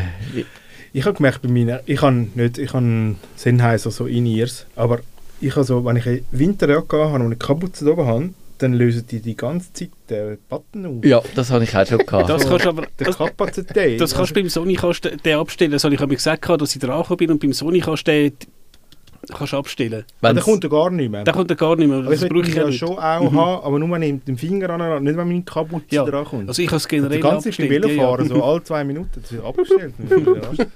ich 0.94 1.06
habe 1.06 1.16
gemerkt 1.16 1.40
bei 1.40 1.48
meinen, 1.48 1.80
ich 1.86 2.02
habe 2.02 2.26
nicht, 2.34 2.58
ich 2.58 2.72
habe 2.74 3.14
Sennheiser 3.36 3.90
so 3.90 4.06
In-Ears, 4.06 4.66
aber 4.76 5.00
ich 5.42 5.56
also, 5.56 5.84
wenn 5.84 5.96
ich 5.96 6.06
eine 6.06 6.22
Winterjacke 6.30 6.96
habe 6.96 7.14
und 7.16 7.22
eine 7.22 7.36
Kapuze 7.36 7.90
oben 7.90 8.06
habe, 8.06 8.30
dann 8.58 8.74
lösen 8.74 9.04
die 9.10 9.20
die 9.20 9.36
ganze 9.36 9.72
Zeit 9.72 9.90
den 10.08 10.38
Button 10.48 10.86
aus. 10.86 11.04
Ja, 11.04 11.20
das 11.34 11.50
habe 11.50 11.64
ich 11.64 11.76
auch 11.76 11.86
schon 11.86 11.98
gehabt. 11.98 12.30
Das 12.30 12.48
kannst 12.48 12.66
aber, 12.66 12.86
das, 12.96 13.18
Kapazität. 13.18 14.00
Das 14.00 14.14
kannst 14.14 14.30
du 14.30 14.34
beim 14.34 14.48
Sony 14.48 14.74
kannst 14.74 15.04
den 15.04 15.36
abstellen. 15.36 15.72
Das 15.72 15.82
habe 15.84 15.94
ich 15.94 16.00
mir 16.00 16.06
gesagt, 16.08 16.48
dass 16.48 16.74
ich 16.74 16.80
dran 16.80 17.04
bin 17.16 17.30
und 17.32 17.40
beim 17.40 17.52
Sony 17.52 17.80
kannst 17.80 18.06
du 18.06 18.12
den 18.12 18.32
kannst 19.28 19.54
abstellen. 19.54 20.04
Ja, 20.20 20.32
der 20.32 20.42
kommt 20.42 20.64
ja 20.64 20.70
gar 20.70 20.90
nicht 20.90 21.10
mehr. 21.10 21.24
Der 21.24 21.32
kommt 21.32 21.50
ja 21.50 21.56
gar 21.56 21.76
nicht 21.76 21.88
mehr. 21.88 22.02
Das 22.02 22.20
das 22.20 22.28
brauche 22.28 22.48
ich 22.48 22.54
ja 22.54 22.72
schon 22.72 22.98
auch 22.98 23.30
mhm. 23.30 23.40
haben, 23.40 23.64
aber 23.64 23.78
nur 23.78 23.90
wenn 23.90 24.02
ich 24.02 24.12
mit 24.12 24.28
dem 24.28 24.36
Finger 24.36 24.70
an, 24.70 25.02
nicht 25.02 25.16
wenn 25.16 25.28
mein 25.28 25.44
Kapuze 25.44 25.84
ja. 25.90 26.04
dran 26.04 26.24
kommt. 26.24 26.48
Also 26.48 26.62
ich 26.62 26.68
habe 26.68 26.76
es 26.76 26.88
generell 26.88 27.16
also 27.16 27.28
ganz 27.28 27.38
abgestellt. 27.38 27.70
Velo 27.70 27.88
fahren, 27.88 28.26
ja, 28.28 28.34
ja. 28.34 28.40
so 28.40 28.44
alle 28.44 28.64
zwei 28.64 28.84
Minuten, 28.84 29.10
das 29.20 29.32
ist 29.32 29.44
abgestellt. 29.44 29.94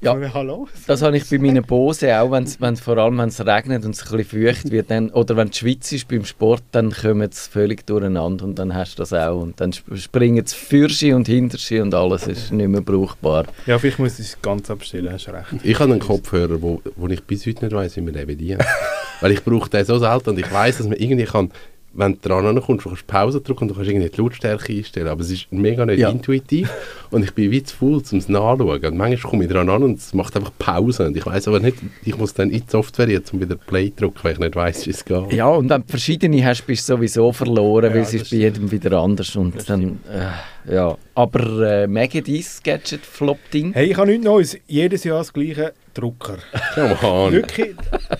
ja, 0.00 0.16
Hallo? 0.34 0.68
das 0.86 1.02
habe 1.02 1.16
ich 1.16 1.28
bei 1.28 1.38
meinen 1.38 1.64
Bose 1.64 2.18
auch, 2.18 2.30
wenn's, 2.30 2.60
wenn's, 2.60 2.80
vor 2.80 2.96
allem 2.98 3.18
wenn 3.18 3.28
es 3.28 3.44
regnet 3.44 3.84
und 3.84 3.94
es 3.94 4.10
ein 4.10 4.16
bisschen 4.16 4.46
feucht 4.46 4.70
wird, 4.70 4.90
dann, 4.90 5.10
oder 5.10 5.36
wenn 5.36 5.50
die 5.50 5.58
Schweiz 5.58 5.92
ist 5.92 6.08
beim 6.08 6.24
Sport, 6.24 6.62
dann 6.72 6.92
kommen 6.92 7.28
es 7.30 7.46
völlig 7.46 7.86
durcheinander 7.86 8.44
und 8.44 8.58
dann 8.58 8.74
hast 8.74 8.98
du 8.98 9.02
das 9.02 9.12
auch. 9.12 9.40
Und 9.40 9.60
dann 9.60 9.72
springen 9.72 10.44
es 10.44 10.54
Fürschi 10.54 11.12
und 11.12 11.26
Hinterschi 11.26 11.80
und 11.80 11.94
alles 11.94 12.26
ist 12.26 12.52
nicht 12.52 12.68
mehr 12.68 12.80
brauchbar. 12.80 13.46
Ja, 13.66 13.78
vielleicht 13.78 13.98
muss 13.98 14.18
ich 14.18 14.26
es 14.26 14.42
ganz 14.42 14.70
abstellen, 14.70 15.12
hast 15.12 15.28
recht. 15.28 15.46
Ich 15.62 15.78
habe 15.78 15.92
einen 15.92 16.00
Kopfhörer, 16.00 16.60
wo, 16.60 16.80
wo 16.96 17.08
ich 17.08 17.17
bis 17.26 17.46
heute 17.46 17.64
nicht 17.64 17.74
weiß, 17.74 17.96
wie 17.96 18.00
man 18.00 18.14
den 18.14 18.26
bedient. 18.26 18.64
Weil 19.20 19.32
ich 19.32 19.44
brauche 19.44 19.68
den 19.68 19.84
so 19.84 19.98
selten 19.98 20.30
und 20.30 20.38
ich 20.38 20.50
weiß, 20.50 20.78
dass 20.78 20.86
man 20.86 20.96
irgendwie 20.96 21.24
kann, 21.24 21.50
wenn 21.94 22.18
du 22.20 22.28
dran 22.28 22.60
kommst, 22.60 22.84
du 22.84 22.90
kannst 22.90 23.06
Pause 23.06 23.40
drücken 23.40 23.62
und 23.62 23.68
du 23.68 23.74
kannst 23.74 23.90
irgendwie 23.90 24.08
die 24.08 24.20
Lautstärke 24.20 24.72
einstellen. 24.72 25.08
Aber 25.08 25.22
es 25.22 25.30
ist 25.30 25.50
mega 25.50 25.84
nicht 25.84 25.98
ja. 25.98 26.10
intuitiv 26.10 26.70
und 27.10 27.24
ich 27.24 27.34
bin 27.34 27.50
wie 27.50 27.62
zu 27.62 27.76
faul, 27.76 28.02
um 28.10 28.18
es 28.18 28.28
nachzuschauen. 28.28 28.84
Und 28.84 28.96
manchmal 28.96 29.30
komme 29.30 29.44
ich 29.44 29.50
dran 29.50 29.68
an 29.68 29.82
und 29.82 29.98
es 29.98 30.14
macht 30.14 30.36
einfach 30.36 30.52
Pause. 30.58 31.06
Und 31.06 31.16
ich 31.16 31.26
weiß 31.26 31.48
aber 31.48 31.60
nicht, 31.60 31.78
ich 32.04 32.16
muss 32.16 32.34
dann 32.34 32.50
in 32.50 32.60
die 32.60 32.70
Software 32.70 33.08
jetzt, 33.08 33.32
um 33.32 33.40
wieder 33.40 33.56
Play 33.56 33.92
drücken, 33.94 34.18
weil 34.22 34.34
ich 34.34 34.38
nicht 34.38 34.54
weiß, 34.54 34.86
wie 34.86 34.90
es 34.90 35.04
geht. 35.04 35.32
Ja, 35.32 35.48
und 35.48 35.70
wenn 35.70 35.82
du 35.82 35.88
verschiedene 35.88 36.44
hast, 36.44 36.66
bist 36.66 36.88
du 36.88 36.94
sowieso 36.94 37.32
verloren, 37.32 37.86
ja, 37.86 37.94
weil 37.94 38.02
es 38.02 38.14
ist 38.14 38.30
bei 38.30 38.36
jedem 38.36 38.70
wieder 38.70 38.92
anders. 38.98 39.34
Und 39.34 39.68
dann, 39.68 39.98
äh, 40.12 40.28
ja. 40.70 40.96
Aber 41.14 41.62
äh, 41.82 41.86
mega 41.86 42.20
dein 42.20 42.44
Gadget-Flop-Ding? 42.64 43.72
Hey, 43.72 43.90
ich 43.90 43.96
habe 43.96 44.08
nichts 44.08 44.24
Neues. 44.24 44.56
Jedes 44.66 45.04
Jahr 45.04 45.18
das 45.18 45.32
gleiche 45.32 45.72
Drucker. 45.94 46.38
Come 46.74 46.96
on. 47.02 47.32
Wirklich. 47.32 47.74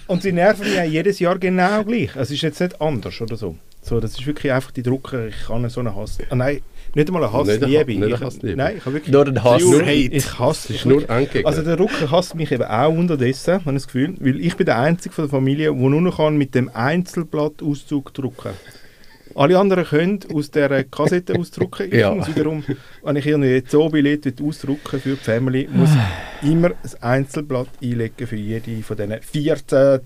Und 0.07 0.23
sie 0.23 0.33
nerven 0.33 0.65
mich 0.69 0.91
jedes 0.93 1.19
Jahr 1.19 1.39
genau 1.39 1.85
gleich. 1.85 2.15
Es 2.17 2.31
ist 2.31 2.43
jetzt 2.43 2.61
nicht 2.61 2.81
anders 2.81 3.21
oder 3.21 3.37
so. 3.37 3.57
so 3.83 4.01
das 4.01 4.13
ist 4.13 4.27
wirklich 4.27 4.53
einfach 4.53 4.71
die 4.73 4.83
Drucker. 4.83 5.27
Ich 5.29 5.47
kann 5.47 5.69
so 5.69 5.81
einen 5.81 5.95
Hass... 5.95 6.19
Ah, 6.31 6.35
nein, 6.35 6.61
nicht 6.95 7.09
einmal 7.09 7.23
eine 7.25 7.37
Nicht 7.45 7.63
ein- 7.63 7.63
Hassliebe. 7.63 7.95
nicht 8.07 8.15
Ich- 8.15 8.21
Hassliebe. 8.21 8.57
Nein, 8.57 8.77
ich 8.79 8.85
habe 8.85 8.95
wirklich... 8.95 9.13
Nur 9.13 9.27
ein 9.27 9.45
Hass. 9.45 9.63
Pure 9.63 9.83
Hate. 9.83 9.93
Ich 10.15 10.39
hasse 10.39 10.73
Es 10.73 10.79
ist 10.81 10.87
nur. 10.87 11.05
Also 11.45 11.63
der 11.63 11.77
Drucker 11.77 12.11
hasst 12.11 12.35
mich 12.35 12.51
eben 12.51 12.65
auch 12.65 12.89
unterdessen, 12.91 13.55
habe 13.65 13.71
ich 13.71 13.75
das 13.77 13.87
Gefühl, 13.87 14.15
weil 14.21 14.41
ich 14.41 14.57
bin 14.57 14.67
der 14.67 14.79
Einzige 14.79 15.15
von 15.15 15.25
der 15.25 15.31
Familie, 15.31 15.73
der 15.73 15.89
nur 15.89 16.01
noch 16.01 16.17
kann 16.17 16.37
mit 16.37 16.55
dem 16.55 16.71
Einzelblattauszug 16.73 18.13
drucken 18.15 18.53
Alle 19.39 19.57
anderen 19.59 19.85
können 19.85 20.19
aus 20.35 20.51
der 20.51 20.85
Kassette 20.85 21.39
ausdrucken. 21.39 21.87
Ich 21.93 22.01
Ja. 22.01 22.13
muss 22.15 22.27
wiederum, 22.29 22.65
wenn 23.05 23.17
ich 23.17 23.27
irgendwie 23.27 23.63
Zoobillett 23.63 24.43
ausdrucken 24.43 25.01
für 25.01 25.11
die 25.11 25.17
Family, 25.17 25.69
muss 25.73 25.91
ich 26.43 26.49
immer 26.51 26.71
ein 26.71 27.03
Einzelblatt 27.03 27.69
einlegen 27.83 28.27
für 28.27 28.37
jede 28.37 28.83
von 28.83 28.97
diesen 28.97 29.23
14 29.23 30.01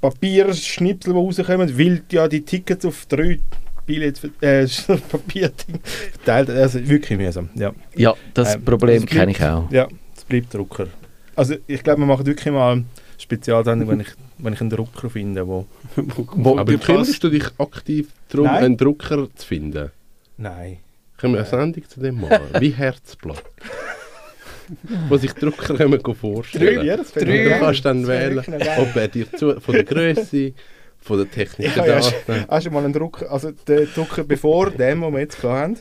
Papierschnipsel, 0.00 1.12
die 1.12 1.18
rauskommen, 1.18 1.78
weil 1.78 2.02
ja 2.10 2.28
die 2.28 2.42
Tickets 2.42 2.84
auf 2.84 3.06
drei 3.06 3.38
Billets, 3.86 4.22
äh, 4.40 4.66
Papierding 5.08 5.80
verteilt. 6.12 6.50
Also 6.50 6.86
wirklich 6.88 7.18
mühsam. 7.18 7.48
Ja. 7.54 7.72
Ja, 7.94 8.14
das 8.34 8.56
Ähm, 8.56 8.64
Problem 8.64 9.06
kenne 9.06 9.30
ich 9.32 9.42
auch. 9.42 9.70
Ja, 9.70 9.86
es 10.16 10.24
bleibt 10.24 10.52
Drucker. 10.52 10.88
Also 11.36 11.54
ich 11.66 11.82
glaube, 11.82 12.00
wir 12.00 12.06
machen 12.06 12.26
wirklich 12.26 12.52
mal 12.52 12.82
Spezialsendung, 13.18 13.88
wenn 13.88 14.00
ich, 14.00 14.08
wenn 14.38 14.52
ich 14.52 14.60
einen 14.60 14.70
Drucker 14.70 15.10
finde, 15.10 15.46
wo... 15.46 15.66
Wo, 15.96 16.58
Aber 16.58 16.76
kümmerst 16.76 17.22
du 17.22 17.30
dich 17.30 17.44
aktiv 17.58 18.08
darum, 18.28 18.46
Nein. 18.46 18.64
einen 18.64 18.76
Drucker 18.76 19.28
zu 19.34 19.46
finden? 19.46 19.90
Nein. 20.36 20.78
Können 21.16 21.34
wir 21.34 21.40
eine 21.40 21.48
Sendung 21.48 21.88
zu 21.88 22.00
dem 22.00 22.20
machen? 22.20 22.40
Wie 22.60 22.70
Herzblatt. 22.70 23.42
Wo 25.08 25.16
sich 25.16 25.32
Drucker 25.32 25.76
können 25.76 25.92
wir 25.92 26.14
vorstellen 26.14 26.84
Ja, 26.84 26.96
das 26.96 27.12
Und 27.12 27.26
du 27.26 27.58
kannst 27.58 27.84
dann 27.84 28.06
wählen, 28.06 28.38
ob 28.78 28.96
er 28.96 29.08
dir 29.08 29.30
zu, 29.32 29.60
von 29.60 29.74
der 29.74 29.84
Größe, 29.84 30.52
von 31.00 31.18
der 31.18 31.30
Technik 31.30 31.76
ja 31.76 31.86
Daten. 31.86 32.44
Hast 32.48 32.66
du 32.66 32.70
mal 32.70 32.84
einen 32.84 32.92
Drucker, 32.92 33.30
also 33.30 33.52
den 33.52 33.88
Drucker 33.94 34.24
bevor 34.24 34.70
dem, 34.70 35.00
den 35.00 35.12
wir 35.12 35.20
jetzt 35.20 35.42
hatten, 35.42 35.78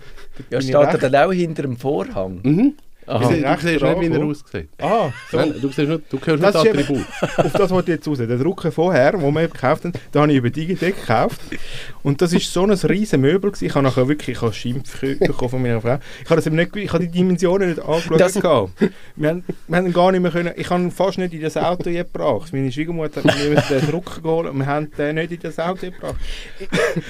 ja, 0.50 0.62
steht 0.62 0.76
er 0.76 0.98
dann 0.98 1.16
auch 1.16 1.34
hinter 1.34 1.64
dem 1.64 1.78
Vorhang? 1.78 2.42
Mhm. 2.44 2.74
Aha. 3.08 3.28
siehst, 3.30 3.44
du 3.44 3.48
recht 3.50 3.62
siehst 3.62 3.84
nicht, 3.84 4.02
wie 4.12 4.16
er 4.16 4.24
aussieht. 4.26 4.70
Ah, 4.82 5.12
so. 5.32 5.38
Nein, 5.38 5.54
du, 5.62 5.68
siehst 5.70 5.88
nur, 5.88 6.02
du 6.10 6.18
hörst 6.18 6.28
nur 6.28 6.38
Das 6.38 6.54
das 6.54 6.64
ist 6.64 6.70
eben- 6.70 6.80
Attribut. 6.80 7.06
Auf 7.46 7.52
das 7.54 7.70
wollte 7.72 7.92
ich 7.92 7.98
jetzt 7.98 8.08
raus. 8.08 8.18
Den 8.18 8.40
Drucker 8.40 8.72
vorher, 8.72 9.12
den 9.12 9.34
wir 9.34 9.48
gekauft 9.48 9.84
haben, 9.86 9.94
den 10.14 10.22
habe 10.22 10.32
ich 10.32 10.38
über 10.38 10.50
Digitec 10.50 11.00
gekauft. 11.00 11.40
Und 12.04 12.22
das 12.22 12.34
ist 12.34 12.52
so 12.52 12.64
ein 12.64 12.72
riesen 12.72 13.22
Möbel. 13.22 13.52
Gewesen. 13.52 13.66
Ich 13.66 13.76
habe 13.76 13.84
nachher 13.86 14.08
wirklich 14.08 14.38
ich 14.38 14.42
habe 14.42 14.54
Schimpf 14.54 15.00
bekommen 15.02 15.50
von 15.50 15.62
meiner 15.62 15.82
Frau. 15.82 16.00
Ich 16.24 16.30
habe, 16.30 16.36
das 16.38 16.48
eben 16.48 16.56
nicht, 16.56 16.76
ich 16.76 16.92
habe 16.94 17.04
die 17.06 17.12
Dimensionen 17.12 17.70
nicht 17.70 17.82
angeschaut. 17.82 18.20
Das- 18.20 18.34
gehabt. 18.34 18.72
wir, 19.16 19.30
haben, 19.30 19.44
wir 19.68 19.78
haben 19.78 19.94
gar 19.94 20.12
nicht 20.12 20.22
mehr 20.22 20.32
können, 20.32 20.54
ich 20.56 20.70
habe 20.70 20.82
ihn 20.84 20.92
fast 20.92 21.18
nicht 21.18 21.34
in 21.34 21.42
das 21.42 21.58
Auto 21.58 21.90
gebracht. 21.92 22.52
Meine 22.54 22.72
Schwiegermutter 22.72 23.24
hat 23.24 23.36
mir 23.38 23.56
den 23.62 23.90
Drucker 23.92 24.22
geholt 24.22 24.50
und 24.50 24.58
wir 24.58 24.66
haben 24.66 24.92
den 24.98 25.16
nicht 25.16 25.32
in 25.32 25.40
das 25.42 25.60
Auto 25.60 25.86
gebracht. 25.92 26.16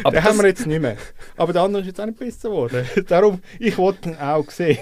Aber 0.04 0.12
den 0.12 0.24
haben 0.24 0.36
das, 0.38 0.44
wir 0.44 0.48
jetzt 0.50 0.66
nicht 0.68 0.82
mehr. 0.82 0.98
Aber 1.38 1.54
der 1.54 1.62
andere 1.64 1.82
ist 1.82 1.88
jetzt 1.88 2.02
auch 2.02 2.06
nicht 2.06 2.20
besser 2.20 2.50
geworden. 2.50 2.86
Darum, 3.08 3.40
ich 3.60 3.78
wollte 3.78 4.10
ihn 4.10 4.16
auch 4.18 4.50
sehen. 4.52 4.78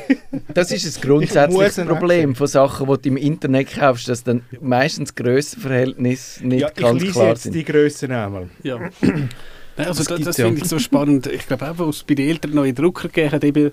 das 0.54 0.72
ist 0.72 0.86
ein 0.86 1.03
Ich 1.03 1.03
grundsätzliches 1.08 1.78
ihn 1.78 1.88
Problem 1.88 2.36
von 2.36 2.48
Sachen, 2.48 2.88
die 2.88 3.02
du 3.02 3.10
im 3.10 3.18
Internet 3.18 3.76
kaufst, 3.76 4.08
dass 4.08 4.24
dann 4.24 4.44
meistens 4.62 5.16
Grössenverhältnisse 5.16 6.48
nicht 6.48 6.62
ja, 6.62 6.70
ich 6.70 6.76
ganz 6.76 7.04
klar 7.12 7.30
jetzt 7.30 7.44
sind. 7.44 7.56
die 7.56 7.64
Grössen 7.64 8.12
einmal. 8.12 8.50
Ja. 8.64 8.80
Nein, 9.02 9.88
also 9.88 10.04
Das 10.04 10.22
das, 10.22 10.36
finde 10.36 10.62
ich 10.62 10.68
so 10.68 10.80
spannend. 10.80 11.28
Ich 11.28 11.48
glaube 11.48 11.70
auch, 11.70 11.78
wo 11.80 11.90
es 11.90 12.04
bei 12.04 12.14
den 12.14 12.30
Eltern 12.30 12.54
neue 12.54 12.74
Drucker 12.74 13.08
gegeben 13.08 13.32
hat, 13.32 13.44
eben 13.44 13.72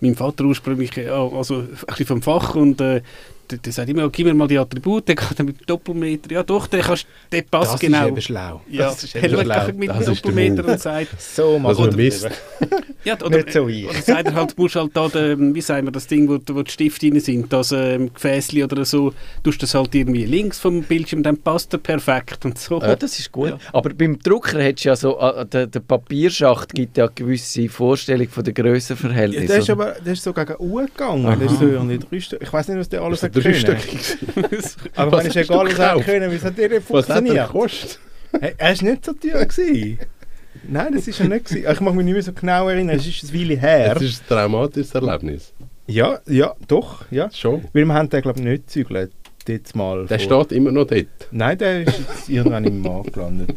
mein 0.00 0.14
Vater 0.14 0.44
ursprünglich, 0.44 0.96
also 1.10 1.56
ein 1.56 1.68
bisschen 1.86 2.06
vom 2.06 2.22
Fach 2.22 2.54
und 2.54 2.80
äh, 2.80 3.02
der, 3.50 3.58
der 3.58 3.72
sagt 3.72 3.88
immer, 3.88 4.08
gib 4.10 4.26
mir 4.26 4.34
mal 4.34 4.48
die 4.48 4.58
Attribute, 4.58 5.08
der 5.08 5.14
geht 5.16 5.38
dann 5.38 5.46
mit 5.46 5.68
Doppelmeter. 5.68 6.30
Ja 6.32 6.42
doch, 6.42 6.66
der, 6.66 6.80
kannst, 6.80 7.06
der 7.32 7.42
passt 7.42 7.74
Das 7.74 7.80
genau. 7.80 8.02
ist 8.04 8.08
eben 8.08 8.20
schlau. 8.22 8.60
ja, 8.70 8.84
das 8.86 9.04
ist 9.04 9.14
er 9.14 9.24
eben 9.24 9.34
schaut 9.34 9.44
schlau. 9.44 9.54
einfach 9.54 9.72
mit 9.74 9.88
Das 9.88 9.96
dem 10.04 10.12
ist 10.12 10.24
der 10.24 10.30
Doppelmeter 10.32 10.64
und 10.72 10.80
sagt, 10.80 11.20
So 11.20 11.58
wir 11.58 11.92
misst. 11.96 12.24
das 12.24 12.32
ja, 13.04 13.14
oder, 13.22 13.36
Nicht 13.38 13.52
so 13.52 13.68
ich. 13.68 13.88
oder 13.88 14.02
sagt 14.02 14.26
er 14.28 14.34
halt, 14.34 14.58
musst 14.58 14.76
halt 14.76 14.90
da, 14.96 15.08
den, 15.08 15.54
wie 15.54 15.60
sagen 15.60 15.86
wir, 15.86 15.92
das 15.92 16.06
Ding, 16.06 16.28
wo, 16.28 16.38
wo 16.54 16.62
die 16.62 16.70
Stifte 16.70 17.08
drin 17.10 17.20
sind, 17.20 17.52
das 17.52 17.72
ähm, 17.72 18.12
Gefäßli 18.12 18.64
oder 18.64 18.84
so, 18.84 19.12
tust 19.42 19.62
das 19.62 19.74
halt 19.74 19.94
irgendwie 19.94 20.24
links 20.24 20.58
vom 20.58 20.82
Bildschirm, 20.82 21.22
dann 21.22 21.36
passt 21.38 21.72
er 21.72 21.78
perfekt 21.78 22.44
und 22.44 22.58
so. 22.58 22.80
Ja, 22.80 22.96
das 22.96 23.18
ist 23.18 23.32
gut. 23.32 23.50
Ja. 23.50 23.58
Aber 23.72 23.90
beim 23.90 24.18
Drucker 24.18 24.60
hättest 24.62 24.84
du 24.84 24.88
ja 24.90 24.96
so, 24.96 25.18
äh, 25.20 25.46
der, 25.46 25.66
der 25.66 25.80
Papierschacht 25.80 26.74
gibt 26.74 26.96
ja 26.96 27.04
eine 27.04 27.12
gewisse 27.14 27.68
Vorstellung 27.68 28.28
von 28.28 28.44
den 28.44 28.54
Ja, 28.54 28.62
Grössenverhältnissen. 28.62 29.46
der, 29.46 29.58
ist 29.58 29.70
aber, 29.70 29.92
der 30.04 30.12
ist 30.12 30.22
so 30.22 30.32
gegen 30.32 30.54
U 30.58 30.76
gegangen. 30.84 31.38
Der 31.38 31.46
ist 31.46 31.58
so 31.58 32.20
Stück. 32.20 32.42
Ich 32.42 32.52
weiß 32.52 32.68
nicht, 32.68 32.78
was 32.78 32.88
der 32.88 33.02
alles 33.02 33.22
hat 33.22 33.32
können. 33.42 33.54
Dreistöckig. 33.54 34.16
Aber 34.96 35.18
wenn 35.18 35.26
ist 35.26 35.36
hast 35.36 35.50
egal, 35.50 35.66
was 35.66 35.78
er 35.78 36.00
können, 36.02 36.30
wie 36.30 36.36
es 36.36 36.44
hat 36.44 36.58
der 36.58 36.68
nicht 36.68 36.90
Was 36.90 37.08
hat 37.08 37.10
er 37.10 37.16
funktioniert. 37.16 37.46
gekostet? 37.52 37.98
Hey, 38.40 38.54
er 38.58 38.76
war 38.76 38.90
nicht 38.90 39.04
so 39.04 39.12
teuer. 39.12 39.44
Gewesen. 39.46 39.98
Nein, 40.68 40.92
das 40.94 41.08
ist 41.08 41.20
er 41.20 41.28
nicht. 41.28 41.44
Gewesen. 41.46 41.66
Ich 41.72 41.80
mag 41.80 41.94
mich 41.94 42.04
nicht 42.04 42.14
mehr 42.14 42.22
so 42.22 42.32
genau 42.32 42.68
erinnern. 42.68 42.96
Es 42.96 43.06
ist 43.06 43.30
eine 43.30 43.40
Weile 43.40 43.56
her. 43.56 43.96
Es 43.96 44.02
ist 44.02 44.22
ein 44.22 44.28
traumatisches 44.28 44.94
Erlebnis. 44.94 45.52
Ja, 45.86 46.18
ja, 46.26 46.54
doch. 46.66 47.04
Ja. 47.10 47.30
Schon. 47.30 47.64
Weil 47.72 47.84
wir 47.86 47.94
haben 47.94 48.10
den, 48.10 48.20
glaube 48.22 48.38
ich, 48.40 48.44
nicht 48.44 48.66
gezügelt. 48.66 49.12
Jetzt 49.46 49.74
mal. 49.74 50.04
Der 50.06 50.18
vor- 50.20 50.44
steht 50.44 50.56
immer 50.58 50.70
noch 50.70 50.86
dort. 50.86 51.06
Nein, 51.30 51.56
der 51.56 51.82
ist 51.84 51.98
jetzt 51.98 52.28
irgendwann 52.28 52.64
im 52.64 52.80
Markt 52.82 53.14
gelandet. 53.14 53.56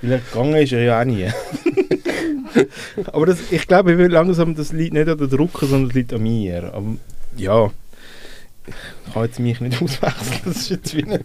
Weil 0.00 0.12
er 0.12 0.18
gegangen 0.20 0.56
ist 0.56 0.72
er 0.72 0.82
ja 0.82 1.00
auch 1.00 1.04
nie. 1.04 1.26
Aber 3.12 3.26
das, 3.26 3.38
ich 3.50 3.66
glaube, 3.66 3.92
ich 3.92 3.98
will 3.98 4.08
langsam, 4.10 4.54
das 4.54 4.72
liegt 4.72 4.94
nicht 4.94 5.08
an 5.08 5.18
der 5.18 5.26
Drucker, 5.26 5.66
sondern 5.66 5.88
das 5.88 5.94
liegt 5.94 6.12
an 6.14 6.22
mir. 6.22 6.72
Aber 6.72 6.96
ja, 7.36 7.70
ich 9.06 9.12
kann 9.12 9.24
jetzt 9.24 9.38
mich 9.40 9.60
nicht 9.60 9.80
auswechseln. 9.82 10.40
Das 10.44 10.56
ist 10.56 10.70
jetzt 10.70 10.96
wie 10.96 11.02
nicht. 11.02 11.24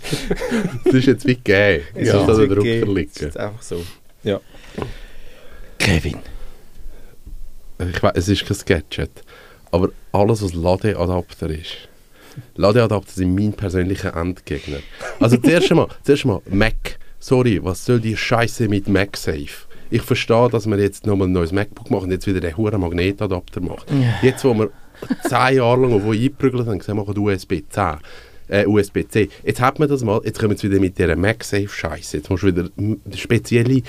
Das 0.86 0.94
ist 0.94 1.06
jetzt 1.08 1.26
wie 1.28 1.36
gegeben. 1.36 1.84
Es 1.96 2.08
Ja, 2.14 2.22
ist 2.24 2.30
an 2.30 2.38
der. 2.38 2.48
Drucker 2.48 2.64
Das 2.80 2.90
ist 2.90 2.96
liegen. 2.96 3.12
jetzt 3.22 3.38
einfach 3.38 3.62
so. 3.62 3.84
Kevin. 5.80 6.20
Ich 7.80 8.04
weiß, 8.04 8.12
es 8.16 8.28
ist 8.30 8.46
kein 8.46 8.58
Gadget. 8.66 9.10
Aber 9.72 9.90
alles, 10.12 10.44
was 10.44 10.54
Ladeadapter 10.54 11.50
ist. 11.50 11.90
Ladeadapter 12.56 13.12
sind 13.12 13.34
mein 13.36 13.54
persönlicher 13.54 14.16
Endgegner. 14.16 14.78
Also 15.20 15.38
zuerst 15.38 15.72
einmal, 15.72 15.88
zuerst 16.04 16.24
einmal 16.26 16.42
Mac. 16.50 17.00
Sorry, 17.20 17.60
was 17.64 17.86
soll 17.86 18.00
die 18.00 18.16
Scheiße 18.18 18.68
mit 18.68 18.88
MagSafe? 18.88 19.68
Ich 19.90 20.02
verstehe, 20.04 20.50
dass 20.50 20.66
man 20.68 20.80
jetzt 20.80 21.06
nochmal 21.06 21.28
ein 21.28 21.34
neues 21.34 21.52
MacBook 21.52 21.92
macht 21.92 22.04
und 22.04 22.12
jetzt 22.12 22.26
wieder 22.26 22.40
den 22.40 22.56
hohen 22.56 22.80
Magnetadapter 22.80 23.60
macht. 23.62 23.88
Jetzt, 24.22 24.44
wo 24.46 24.54
wir 24.54 24.70
zehn 25.28 25.56
Jahre 25.58 25.82
lang 25.88 26.04
wo 26.04 26.12
eingeprügelt 26.12 26.68
haben, 26.68 26.80
gesagt, 26.80 26.96
wir 26.98 27.04
machen 27.04 27.18
USB-C. 27.18 27.96
Äh, 28.48 28.66
USB-C. 28.66 29.30
Jetzt 29.46 29.62
hat 29.62 29.80
man 29.80 29.88
das 29.88 30.04
mal, 30.04 30.20
jetzt 30.26 30.38
kommen 30.40 30.62
wir 30.62 30.70
wieder 30.70 30.82
mit 30.82 30.98
dieser 30.98 31.16
MagSafe-Scheiße. 31.16 32.18
Jetzt 32.18 32.30
musst 32.30 32.44
du 32.44 32.48
wieder 32.48 32.70
spezielle 33.16 33.76
äh, 33.78 33.84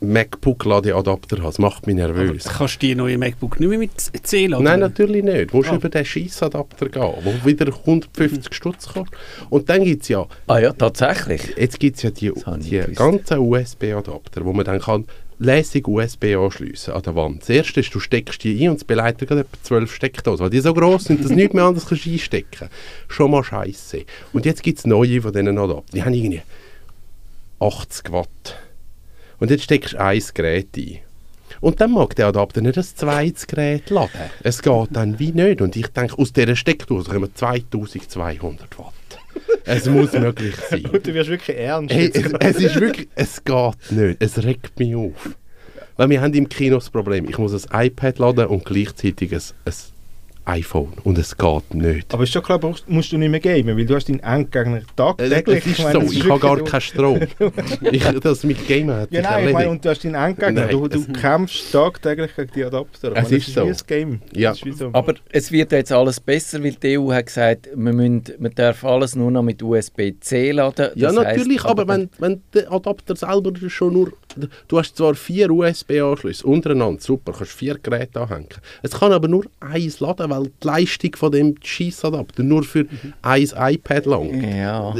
MacBook-Ladeadapter 0.00 1.36
haben. 1.38 1.44
Das 1.44 1.58
macht 1.58 1.86
mich 1.86 1.96
nervös. 1.96 2.44
Kannst 2.44 2.82
du 2.82 2.86
die 2.86 2.94
neue 2.94 3.18
MacBook 3.18 3.60
nicht 3.60 3.68
mehr 3.68 3.78
mit 3.78 3.90
C 4.00 4.46
laden? 4.46 4.64
Nein, 4.64 4.80
natürlich 4.80 5.22
nicht. 5.22 5.52
Du 5.52 5.56
musst 5.58 5.70
Ah. 5.70 5.76
über 5.76 5.88
den 5.88 6.04
Scheissadapter 6.04 6.88
gehen, 6.88 7.02
wo 7.22 7.46
wieder 7.46 7.66
150 7.66 8.54
Stutz 8.54 8.86
kostet. 8.86 9.16
Und 9.50 9.68
dann 9.68 9.84
gibt 9.84 10.02
es 10.02 10.08
ja, 10.08 10.26
Ah 10.46 10.58
ja, 10.58 10.72
tatsächlich. 10.72 11.54
jetzt 11.56 11.78
gibt's 11.80 12.02
ja 12.02 12.10
die, 12.10 12.32
die 12.58 12.94
ganzen 12.94 13.38
USB-Adapter, 13.38 14.44
wo 14.44 14.52
man 14.52 14.64
dann 14.64 14.80
kann 14.80 15.04
lässig 15.44 15.86
USB 15.86 16.34
anschliessen 16.36 16.94
an 16.94 17.02
der 17.02 17.14
Wand. 17.14 17.42
Das 17.42 17.50
erste 17.50 17.80
ist, 17.80 17.94
du 17.94 18.00
steckst 18.00 18.42
die 18.42 18.64
ein 18.64 18.70
und 18.70 18.76
es 18.76 18.84
beleidigt 18.84 19.28
gerade 19.28 19.42
etwa 19.42 19.62
12 19.62 19.94
Steckdosen, 19.94 20.44
weil 20.44 20.50
die 20.50 20.60
so 20.60 20.74
gross 20.74 21.04
sind, 21.04 21.20
dass 21.20 21.28
du 21.28 21.34
nichts 21.34 21.54
mehr 21.54 21.64
kannst 21.64 21.90
einstecken 21.90 22.68
Schon 23.08 23.30
mal 23.30 23.44
scheiße. 23.44 24.04
Und 24.32 24.46
jetzt 24.46 24.62
gibt 24.62 24.78
es 24.78 24.86
neue 24.86 25.22
von 25.22 25.32
diesen 25.32 25.58
Adaptern. 25.58 25.94
Die 25.94 26.02
haben 26.02 26.14
irgendwie 26.14 26.42
80 27.60 28.12
Watt. 28.12 28.58
Und 29.38 29.50
jetzt 29.50 29.64
steckst 29.64 29.94
du 29.94 30.00
ein 30.00 30.22
Gerät 30.34 30.68
ein. 30.76 30.98
Und 31.60 31.80
dann 31.80 31.92
mag 31.92 32.14
der 32.16 32.26
Adapter 32.26 32.60
nicht 32.60 32.76
ein 32.76 32.84
zweites 32.84 33.46
Gerät 33.46 33.90
laden. 33.90 34.10
Es 34.42 34.62
geht 34.62 34.88
dann 34.90 35.18
wie 35.18 35.32
nicht. 35.32 35.60
Und 35.60 35.76
ich 35.76 35.86
denke, 35.88 36.18
aus 36.18 36.32
dieser 36.32 36.56
Steckdose 36.56 37.10
kommen 37.10 37.34
2200 37.34 38.78
Watt. 38.78 38.92
Es 39.64 39.86
muss 39.86 40.12
möglich 40.12 40.54
sein. 40.70 40.84
Und 40.92 41.06
du 41.06 41.14
wirst 41.14 41.30
wirklich 41.30 41.56
ernst. 41.56 41.94
Hey, 41.94 42.10
es, 42.12 42.32
es 42.38 42.56
ist 42.56 42.80
wirklich, 42.80 43.08
es 43.14 43.44
geht 43.44 43.92
nicht. 43.92 44.16
Es 44.20 44.42
regt 44.44 44.78
mich 44.78 44.94
auf. 44.94 45.36
Weil 45.96 46.10
wir 46.10 46.20
haben 46.20 46.34
im 46.34 46.48
Kino 46.48 46.76
das 46.76 46.90
Problem, 46.90 47.28
ich 47.28 47.38
muss 47.38 47.66
ein 47.66 47.86
iPad 47.86 48.18
laden 48.18 48.46
und 48.46 48.64
gleichzeitig 48.64 49.32
ein, 49.32 49.40
ein 49.64 49.72
iPhone. 50.46 50.92
Und 51.04 51.18
es 51.18 51.36
geht 51.36 51.74
nicht. 51.74 52.12
Aber 52.12 52.22
ist 52.24 52.32
schon 52.32 52.42
klar, 52.42 52.58
brauchst- 52.58 52.88
musst 52.88 53.12
du 53.12 53.18
nicht 53.18 53.30
mehr 53.30 53.40
gamen, 53.40 53.76
weil 53.76 53.86
du 53.86 53.94
hast 53.94 54.08
deinen 54.08 54.20
Endgegner 54.20 54.78
Äh, 54.78 54.82
tagtäglich. 54.96 55.58
Es 55.58 55.66
ist 55.66 55.78
Ich 55.78 55.84
meine, 55.84 56.06
so, 56.06 56.12
ich 56.12 56.28
habe 56.28 56.40
gar 56.40 56.64
keinen 56.64 56.80
Strom. 56.80 57.20
ich, 57.90 58.02
das 58.20 58.44
mit 58.44 58.66
Gamen 58.68 58.94
hat 58.94 59.12
Ja, 59.12 59.22
nein, 59.22 59.48
ich 59.48 59.52
meine, 59.54 59.70
und 59.70 59.84
du 59.84 59.88
hast 59.88 60.04
deinen 60.04 60.14
Endgegner. 60.14 60.62
Nein, 60.62 60.70
du, 60.70 60.88
du 60.88 61.04
kämpfst 61.12 61.72
tagtäglich 61.72 62.34
gegen 62.36 62.50
die 62.54 62.64
Adapter. 62.64 63.12
Es 63.16 63.24
meine, 63.24 63.36
ist 63.36 63.48
das 63.48 63.54
so. 63.54 63.64
wie 63.64 63.70
ein 63.70 63.76
Game. 63.86 64.20
Ja. 64.34 64.52
Ist 64.52 64.78
so. 64.78 64.90
Aber 64.92 65.14
es 65.32 65.50
wird 65.50 65.72
jetzt 65.72 65.92
alles 65.92 66.20
besser, 66.20 66.62
weil 66.62 66.72
die 66.72 66.98
EU 66.98 67.12
hat 67.12 67.26
gesagt, 67.26 67.68
man, 67.76 67.96
müssen, 67.96 68.24
man 68.38 68.52
darf 68.54 68.84
alles 68.84 69.16
nur 69.16 69.30
noch 69.30 69.42
mit 69.42 69.62
USB-C 69.62 70.50
laden. 70.52 70.90
Ja, 70.94 71.08
Das 71.08 71.16
heisst 71.24 71.38
natürlich, 71.38 71.64
aber 71.64 71.88
wenn, 71.88 72.10
wenn 72.18 72.42
der 72.52 72.70
Adapter 72.70 73.16
selber 73.16 73.52
schon 73.68 73.92
nur 73.94 74.12
du 74.68 74.78
hast 74.78 74.96
zwar 74.96 75.14
vier 75.14 75.50
USB-Anschlüsse 75.50 76.46
untereinander, 76.46 77.00
super, 77.00 77.32
kannst 77.32 77.52
vier 77.52 77.78
Geräte 77.78 78.20
anhängen. 78.20 78.48
Es 78.82 78.92
kann 78.92 79.12
aber 79.12 79.28
nur 79.28 79.46
eins 79.60 80.00
laden, 80.00 80.30
weil 80.30 80.44
die 80.44 80.66
Leistung 80.66 81.16
von 81.16 81.32
dem 81.32 81.54
Scheissadapter 81.62 82.42
nur 82.42 82.64
für 82.64 82.84
mhm. 82.84 83.12
ein 83.22 83.48
iPad 83.56 84.06
lang. 84.06 84.58
Ja. 84.58 84.94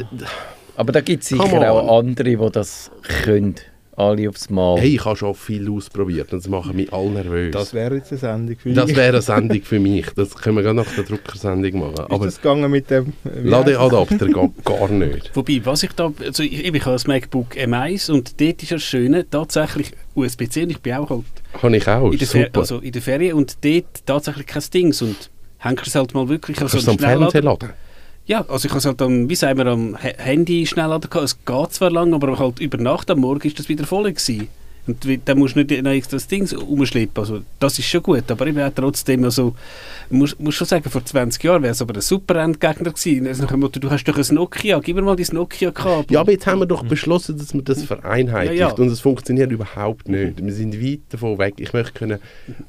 Aber 0.77 0.93
da 0.93 1.01
gibt 1.01 1.23
es 1.23 1.29
sicher 1.29 1.73
auch 1.73 1.99
andere, 1.99 2.37
die 2.37 2.51
das 2.53 2.91
können 3.23 3.55
alle 3.97 4.29
aufs 4.29 4.51
Mal. 4.51 4.81
Hey, 4.81 4.97
ich 4.97 5.05
habe 5.05 5.17
schon 5.17 5.35
viel 5.35 5.71
ausprobiert 5.71 6.33
und 6.33 6.43
das 6.43 6.49
macht 6.49 6.75
mich 6.75 6.93
all 6.93 7.11
nervös. 7.11 7.53
Das 7.53 7.75
wäre 7.75 7.97
jetzt 7.97 8.11
eine 8.13 8.19
Sendung 8.19 8.57
für 8.57 8.69
mich. 8.69 8.77
Das 8.77 8.97
wäre 8.97 9.09
eine 9.09 9.23
Sendung 9.23 9.63
für 9.63 9.81
mich. 9.81 10.07
Das 10.17 10.35
können 10.35 10.57
wir 10.57 10.63
gerade 10.63 10.77
nach 10.77 10.95
der 10.95 11.05
Druckersendung 11.05 11.81
machen. 11.81 11.95
Ist 11.95 12.11
Aber 12.11 12.25
das 12.25 12.41
gegangen 12.41 12.71
mit 12.71 12.91
dem... 12.91 13.13
Ladeadapter 13.43 14.27
geht 14.27 14.65
gar 14.65 14.89
nicht. 14.89 15.31
Wobei, 15.35 15.61
was 15.65 15.83
ich 15.83 15.93
da... 15.93 16.13
Also 16.25 16.43
ich, 16.43 16.65
ich 16.65 16.81
habe 16.81 16.93
das 16.93 17.07
MacBook 17.07 17.55
M1 17.57 18.11
und 18.11 18.41
dort 18.41 18.63
ist 18.63 18.73
das 18.73 18.83
Schöne, 18.83 19.29
tatsächlich 19.29 19.93
USB-C 20.15 20.65
und 20.65 20.71
ich 20.71 20.81
bin 20.81 20.95
auch 20.95 21.11
halt... 21.11 21.25
Habe 21.63 21.77
ich 21.77 21.89
auch, 21.89 22.11
in 22.11 22.19
der 22.19 22.27
super. 22.27 22.61
Also 22.61 22.79
in 22.79 22.93
der 22.93 23.03
Ferien 23.03 23.35
und 23.35 23.65
dort 23.65 24.07
tatsächlich 24.07 24.47
kein 24.47 24.63
Dings 24.73 25.03
und 25.03 25.31
hängst 25.59 25.87
es 25.87 25.95
halt 25.95 26.15
mal 26.15 26.29
wirklich... 26.29 26.61
Also 26.61 26.77
Kannst 26.77 26.87
du 26.87 26.93
am 26.93 26.99
Fernseher 26.99 27.43
laden? 27.43 27.71
Ja, 28.27 28.45
also 28.49 28.67
ich 28.67 28.71
habe 28.71 28.79
es 28.79 28.87
halt 28.87 29.03
am, 29.03 29.29
wie 29.29 29.35
sagen 29.35 29.59
wir, 29.59 29.67
am 29.67 29.97
Handy 29.97 30.67
schnell 30.67 30.89
laden 30.89 31.11
Es 31.23 31.45
geht 31.45 31.73
zwar 31.73 31.91
lang, 31.91 32.15
aber 32.15 32.39
halt 32.39 32.59
über 32.59 32.79
Nacht 32.79 33.11
am 33.11 33.21
Morgen 33.21 33.47
ist 33.47 33.59
das 33.59 33.69
wieder 33.69 33.85
voll 33.85 34.05
gewesen. 34.05 34.49
Und 34.87 35.07
dann 35.25 35.39
musst 35.39 35.57
du 35.57 35.61
nicht 35.61 35.83
noch 35.83 35.91
extra 35.91 36.17
das 36.17 36.27
Ding 36.27 36.47
umschleppen. 36.59 37.17
Also, 37.17 37.41
das 37.59 37.79
ist 37.79 37.87
schon 37.87 38.03
gut, 38.03 38.31
aber 38.31 38.47
ich 38.47 38.55
bin 38.55 38.71
trotzdem, 38.75 39.25
also, 39.25 39.55
muss, 40.11 40.39
muss 40.39 40.55
schon 40.55 40.67
sagen, 40.67 40.91
vor 40.91 41.03
20 41.03 41.43
Jahren 41.43 41.63
wäre 41.63 41.73
es 41.73 41.81
aber 41.81 41.95
ein 41.95 42.03
super 42.03 42.37
Endgegner 42.43 42.91
gewesen. 42.91 43.27
Also, 43.27 43.47
du 43.47 43.91
hast 43.91 44.05
doch 44.05 44.19
ein 44.19 44.35
Nokia, 44.35 44.79
gib 44.81 44.97
mir 44.97 45.03
mal 45.03 45.17
dein 45.17 45.27
Nokia-Kabel. 45.33 46.13
Ja, 46.13 46.21
aber 46.21 46.33
jetzt 46.33 46.47
haben 46.47 46.61
wir 46.61 46.67
doch 46.67 46.85
beschlossen, 46.85 47.39
dass 47.39 47.55
man 47.55 47.65
das 47.65 47.83
vereinheitlicht 47.83 48.61
ja, 48.61 48.69
ja. 48.69 48.75
und 48.75 48.89
es 48.89 49.01
funktioniert 49.01 49.51
überhaupt 49.51 50.07
nicht. 50.09 50.45
Wir 50.45 50.53
sind 50.53 50.83
weit 50.83 51.01
davon 51.09 51.39
weg. 51.39 51.55
Ich 51.59 51.73
möchte 51.73 51.93
können 51.93 52.19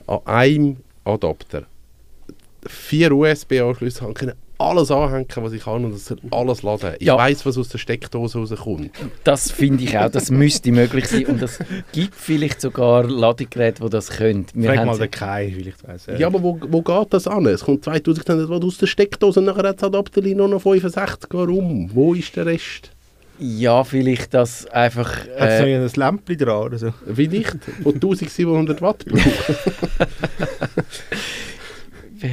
an 0.07 0.19
einem 0.25 0.77
Adapter 1.03 1.63
vier 2.65 3.11
USB-Anschlüsse 3.11 4.01
haben 4.01 4.13
können, 4.13 4.33
alles 4.57 4.91
anhängen, 4.91 5.27
was 5.35 5.53
ich 5.53 5.63
kann 5.63 5.85
und 5.85 5.97
soll 5.97 6.17
alles 6.31 6.63
laden. 6.63 6.95
Ich 6.99 7.07
ja. 7.07 7.17
weiß, 7.17 7.45
was 7.45 7.57
aus 7.57 7.69
der 7.69 7.77
Steckdose 7.77 8.39
rauskommt. 8.39 8.91
Das 9.23 9.51
finde 9.51 9.83
ich 9.83 9.97
auch, 9.97 10.09
das 10.09 10.31
müsste 10.31 10.71
möglich 10.71 11.07
sein 11.07 11.25
und 11.25 11.41
es 11.41 11.59
gibt 11.91 12.15
vielleicht 12.15 12.61
sogar 12.61 13.03
Ladegeräte, 13.03 13.83
die 13.83 13.89
das 13.89 14.09
können. 14.09 14.45
Wir 14.53 14.73
Frag 14.73 14.85
mal 14.85 14.97
den 14.97 15.11
Kai, 15.11 15.53
vielleicht 15.55 15.87
weiss 15.87 16.07
Ja, 16.17 16.27
aber 16.27 16.41
wo, 16.41 16.59
wo 16.69 16.81
geht 16.81 17.13
das 17.13 17.27
an? 17.27 17.45
Es 17.47 17.63
kommt 17.63 17.83
2000 17.83 18.49
Watt 18.49 18.63
aus 18.63 18.77
der 18.77 18.87
Steckdose 18.87 19.39
und 19.39 19.45
nachher 19.45 19.69
hat 19.69 19.77
das 19.77 19.83
Adapter 19.83 20.21
nur 20.21 20.47
noch 20.47 20.61
65. 20.61 21.29
Warum? 21.31 21.89
Wo 21.93 22.13
ist 22.13 22.35
der 22.35 22.45
Rest? 22.45 22.91
Ja, 23.37 23.83
vielleicht 23.83 24.33
das 24.33 24.65
einfach... 24.67 25.11
Hat 25.37 25.49
es 25.49 25.61
äh, 25.61 25.77
noch 25.77 25.89
ein 25.89 25.91
Lämpchen 25.95 26.37
dran 26.37 26.63
oder 26.63 26.77
so? 26.77 26.93
Wie 27.05 27.27
nicht? 27.27 27.57
Wo 27.83 27.91
1700 27.91 28.81
Watt 28.81 29.05
braucht. 29.05 29.25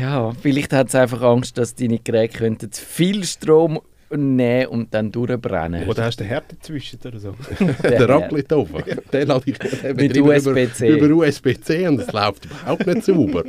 Ja, 0.00 0.32
vielleicht 0.40 0.72
hat 0.72 0.88
es 0.88 0.94
einfach 0.94 1.22
Angst, 1.22 1.58
dass 1.58 1.74
deine 1.74 1.98
Geräte 1.98 2.38
könnten 2.38 2.72
zu 2.72 2.84
viel 2.84 3.24
Strom 3.24 3.80
nehmen 4.16 4.66
und 4.66 4.94
dann 4.94 5.10
durchbrennen. 5.10 5.88
Oder 5.88 6.04
hast 6.04 6.20
du 6.20 6.24
den 6.24 6.28
Herd 6.28 6.44
dazwischen 6.52 6.98
oder 7.04 7.18
so? 7.18 7.34
der 7.82 8.08
Raclette 8.08 8.58
offen. 8.58 8.82
Den 9.12 9.28
lade 9.28 9.42
ich 9.46 9.58
den 9.58 9.96
mit 9.96 10.18
USB-C. 10.18 10.88
Über, 10.88 11.06
über 11.06 11.16
USB-C 11.16 11.88
und 11.88 12.00
es 12.00 12.12
läuft 12.12 12.44
überhaupt 12.46 12.86
nicht 12.86 13.04
sauber. 13.04 13.44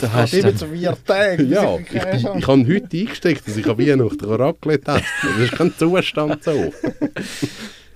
Da 0.00 0.12
hast 0.12 0.32
du 0.32 0.56
so 0.56 0.66
vier 0.66 0.96
Tage. 1.04 1.42
Ja, 1.44 1.76
ich, 1.76 1.94
ich, 1.94 2.24
ich 2.36 2.46
habe 2.46 2.66
heute 2.66 2.96
eingesteckt, 2.96 3.46
dass 3.46 3.56
ich 3.56 3.66
an 3.66 3.78
Weihnachten 3.78 4.24
Raclette 4.24 4.90
esse. 4.92 5.04
Das 5.22 5.38
ist 5.38 5.52
kein 5.52 5.72
Zustand 5.76 6.42
so. 6.42 6.72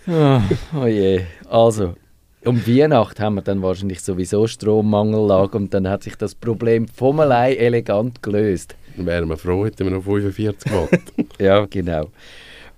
oh, 0.06 0.40
oh 0.80 0.86
je. 0.86 1.22
Also, 1.48 1.94
um 2.44 2.66
Weihnachten 2.66 3.22
haben 3.22 3.34
wir 3.36 3.42
dann 3.42 3.62
wahrscheinlich 3.62 4.00
sowieso 4.00 4.46
Strommangellage 4.46 5.56
und 5.56 5.72
dann 5.74 5.88
hat 5.88 6.02
sich 6.02 6.16
das 6.16 6.34
Problem 6.34 6.88
vom 6.88 7.20
allein 7.20 7.56
elegant 7.56 8.22
gelöst. 8.22 8.74
Dann 8.96 9.06
wären 9.06 9.28
wir 9.28 9.36
froh, 9.36 9.64
hätten 9.64 9.86
wir 9.86 9.90
noch 9.90 10.04
45 10.04 10.72
Watt. 10.72 11.00
ja, 11.38 11.66
genau. 11.66 12.10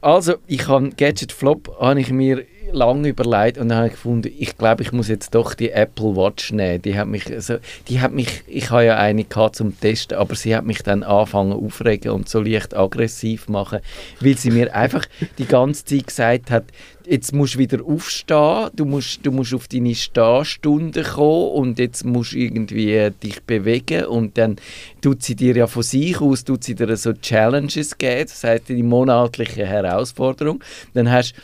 Also, 0.01 0.35
ich 0.47 0.69
habe 0.69 0.91
Gadget 0.91 1.33
Flop, 1.33 1.77
habe 1.81 2.01
ich 2.01 2.11
mir 2.11 2.45
lange 2.75 3.09
überlegt 3.09 3.59
und 3.59 3.69
dann 3.69 3.79
habe 3.79 3.87
ich 3.89 3.95
gefunden, 3.95 4.33
ich 4.39 4.57
glaube, 4.59 4.83
ich 4.83 4.93
muss 4.93 5.09
jetzt 5.09 5.35
doch 5.35 5.55
die 5.55 5.71
Apple 5.71 6.17
Watch 6.17 6.53
nehmen. 6.53 6.83
Die 6.83 6.97
hat 6.97 7.09
mich, 7.09 7.31
also, 7.33 7.57
die 7.89 8.01
hat 8.01 8.13
mich, 8.13 8.43
ich 8.47 8.71
habe 8.71 8.85
ja 8.85 8.97
eine 8.97 9.25
gehabt 9.25 9.57
zum 9.57 9.79
Testen, 9.79 10.19
aber 10.19 10.35
sie 10.35 10.55
hat 10.55 10.65
mich 10.65 10.83
dann 10.83 11.03
angefangen 11.03 11.53
aufregen 11.53 12.13
und 12.13 12.29
so 12.29 12.41
leicht 12.41 12.77
aggressiv 12.77 13.49
machen, 13.49 13.81
weil 14.21 14.37
sie 14.37 14.51
mir 14.51 14.75
einfach 14.75 15.07
die 15.39 15.47
ganze 15.47 15.85
Zeit 15.85 16.07
gesagt 16.07 16.51
hat, 16.51 16.65
jetzt 17.07 17.33
musst 17.33 17.55
du 17.55 17.59
wieder 17.59 17.85
aufstehen, 17.85 18.71
du 18.75 18.85
musst, 18.85 19.25
du 19.25 19.31
musst 19.31 19.55
auf 19.55 19.69
deine 19.69 19.95
Stehstunde 19.95 21.03
kommen 21.03 21.53
und 21.53 21.79
jetzt 21.79 22.05
musst 22.05 22.33
du 22.33 22.39
irgendwie 22.39 23.11
dich 23.23 23.43
bewegen 23.43 24.07
und 24.07 24.39
dann 24.39 24.57
tut 25.01 25.23
sie 25.23 25.37
dir 25.37 25.55
ja 25.55 25.67
von 25.67 25.83
sich 25.83 26.21
aus, 26.21 26.45
tut 26.45 26.65
sie 26.65 26.75
dir 26.75 26.97
so 26.97 27.13
Challenges 27.13 27.99
geben, 27.99 28.27
das 28.29 28.45
heißt 28.45 28.69
die 28.69 28.83
monatliche 28.83 29.67
Herausforderung. 29.67 30.63
Dann 30.95 31.11
hast 31.11 31.35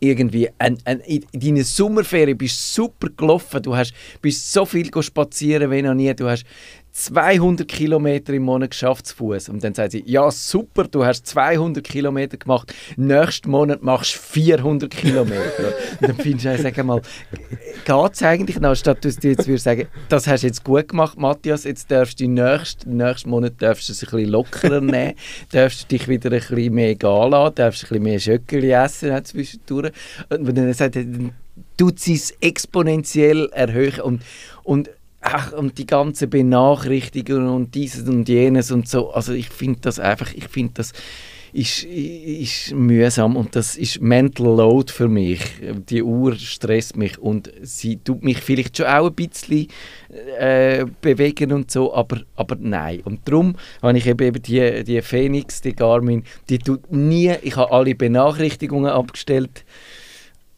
irgendwie 0.00 0.48
ein, 0.58 0.78
ein, 0.84 1.00
in 1.00 1.24
deiner 1.32 1.64
Sommerferien 1.64 2.36
bist 2.36 2.74
super 2.74 3.08
gelaufen, 3.16 3.62
du 3.62 3.76
hast, 3.76 3.92
bist 4.20 4.52
so 4.52 4.64
viel 4.64 4.90
spazieren 5.02 5.70
wie 5.70 5.82
noch 5.82 5.94
nie, 5.94 6.12
du 6.14 6.28
hast 6.28 6.44
200 6.92 7.68
Kilometer 7.68 8.32
im 8.32 8.42
Monat 8.42 8.70
geschafft 8.70 9.06
zu 9.06 9.16
Fuß. 9.16 9.48
Und 9.48 9.62
dann 9.62 9.74
sagt 9.74 9.92
sie, 9.92 10.02
ja 10.06 10.30
super, 10.30 10.84
du 10.84 11.04
hast 11.04 11.26
200 11.26 11.84
Kilometer 11.84 12.36
gemacht, 12.36 12.74
nächsten 12.96 13.50
Monat 13.50 13.82
machst 13.82 14.14
du 14.14 14.18
400 14.18 14.90
Kilometer. 14.90 15.74
und 16.00 16.08
dann 16.08 16.16
findest 16.16 16.46
du, 16.46 16.62
sag 16.62 16.84
mal, 16.84 17.00
geht 17.84 18.12
es 18.12 18.22
eigentlich 18.22 18.60
noch, 18.60 18.74
statt 18.74 19.04
dass 19.04 19.16
du 19.16 19.28
jetzt 19.28 19.46
würdest 19.46 19.64
sagen, 19.64 19.86
das 20.08 20.26
hast 20.26 20.42
du 20.42 20.46
jetzt 20.48 20.64
gut 20.64 20.88
gemacht, 20.88 21.18
Matthias, 21.18 21.64
jetzt 21.64 21.90
darfst 21.90 22.20
du 22.20 22.28
nächsten, 22.28 22.96
nächsten 22.96 23.30
Monat 23.30 23.54
darfst 23.58 23.88
du 23.88 23.92
es 23.92 24.02
ein 24.02 24.10
bisschen 24.10 24.30
lockerer 24.30 24.80
nehmen, 24.80 25.14
darfst 25.52 25.82
du 25.82 25.96
dich 25.96 26.08
wieder 26.08 26.30
ein 26.30 26.40
bisschen 26.40 26.74
mehr 26.74 26.94
gehen 26.94 27.30
lassen, 27.30 27.54
darfst 27.54 27.84
ein 27.84 27.88
bisschen 27.88 28.02
mehr 28.02 28.18
Schöckeli 28.18 28.70
essen 28.70 29.24
zwischendurch. 29.24 29.92
Und 30.28 30.56
dann 30.56 30.72
sagt 30.72 30.96
er, 30.96 31.04
tut 31.76 31.98
sie 31.98 32.14
es 32.14 32.32
exponentiell 32.40 33.48
erhöhen 33.52 34.00
und, 34.00 34.22
und 34.64 34.90
ach, 35.20 35.52
und 35.52 35.78
die 35.78 35.86
ganze 35.86 36.26
Benachrichtigung 36.26 37.48
und 37.48 37.74
dieses 37.74 38.08
und 38.08 38.28
jenes 38.28 38.70
und 38.70 38.88
so. 38.88 39.10
Also 39.10 39.32
ich 39.32 39.48
finde 39.48 39.80
das 39.82 39.98
einfach, 39.98 40.32
ich 40.34 40.48
finde 40.48 40.74
das 40.74 40.92
ist, 41.52 41.84
ist 41.84 42.72
mühsam 42.72 43.36
und 43.36 43.56
das 43.56 43.76
ist 43.76 44.00
Mental 44.00 44.46
Load 44.46 44.92
für 44.92 45.08
mich. 45.08 45.40
Die 45.88 46.02
Uhr 46.02 46.36
stresst 46.36 46.96
mich 46.96 47.18
und 47.18 47.50
sie 47.62 47.96
tut 47.96 48.22
mich 48.22 48.38
vielleicht 48.38 48.76
schon 48.76 48.86
auch 48.86 49.08
ein 49.08 49.14
bisschen 49.14 49.68
äh, 50.38 50.86
bewegen 51.00 51.52
und 51.52 51.70
so, 51.70 51.94
aber, 51.94 52.20
aber 52.36 52.56
nein. 52.60 53.00
Und 53.04 53.26
darum 53.28 53.56
habe 53.82 53.98
ich 53.98 54.06
eben 54.06 54.42
die, 54.42 54.84
die 54.84 55.02
Phoenix, 55.02 55.60
die 55.60 55.74
Garmin, 55.74 56.24
die 56.48 56.58
tut 56.58 56.92
nie, 56.92 57.32
ich 57.42 57.56
habe 57.56 57.72
alle 57.72 57.94
Benachrichtigungen 57.94 58.90
abgestellt, 58.90 59.64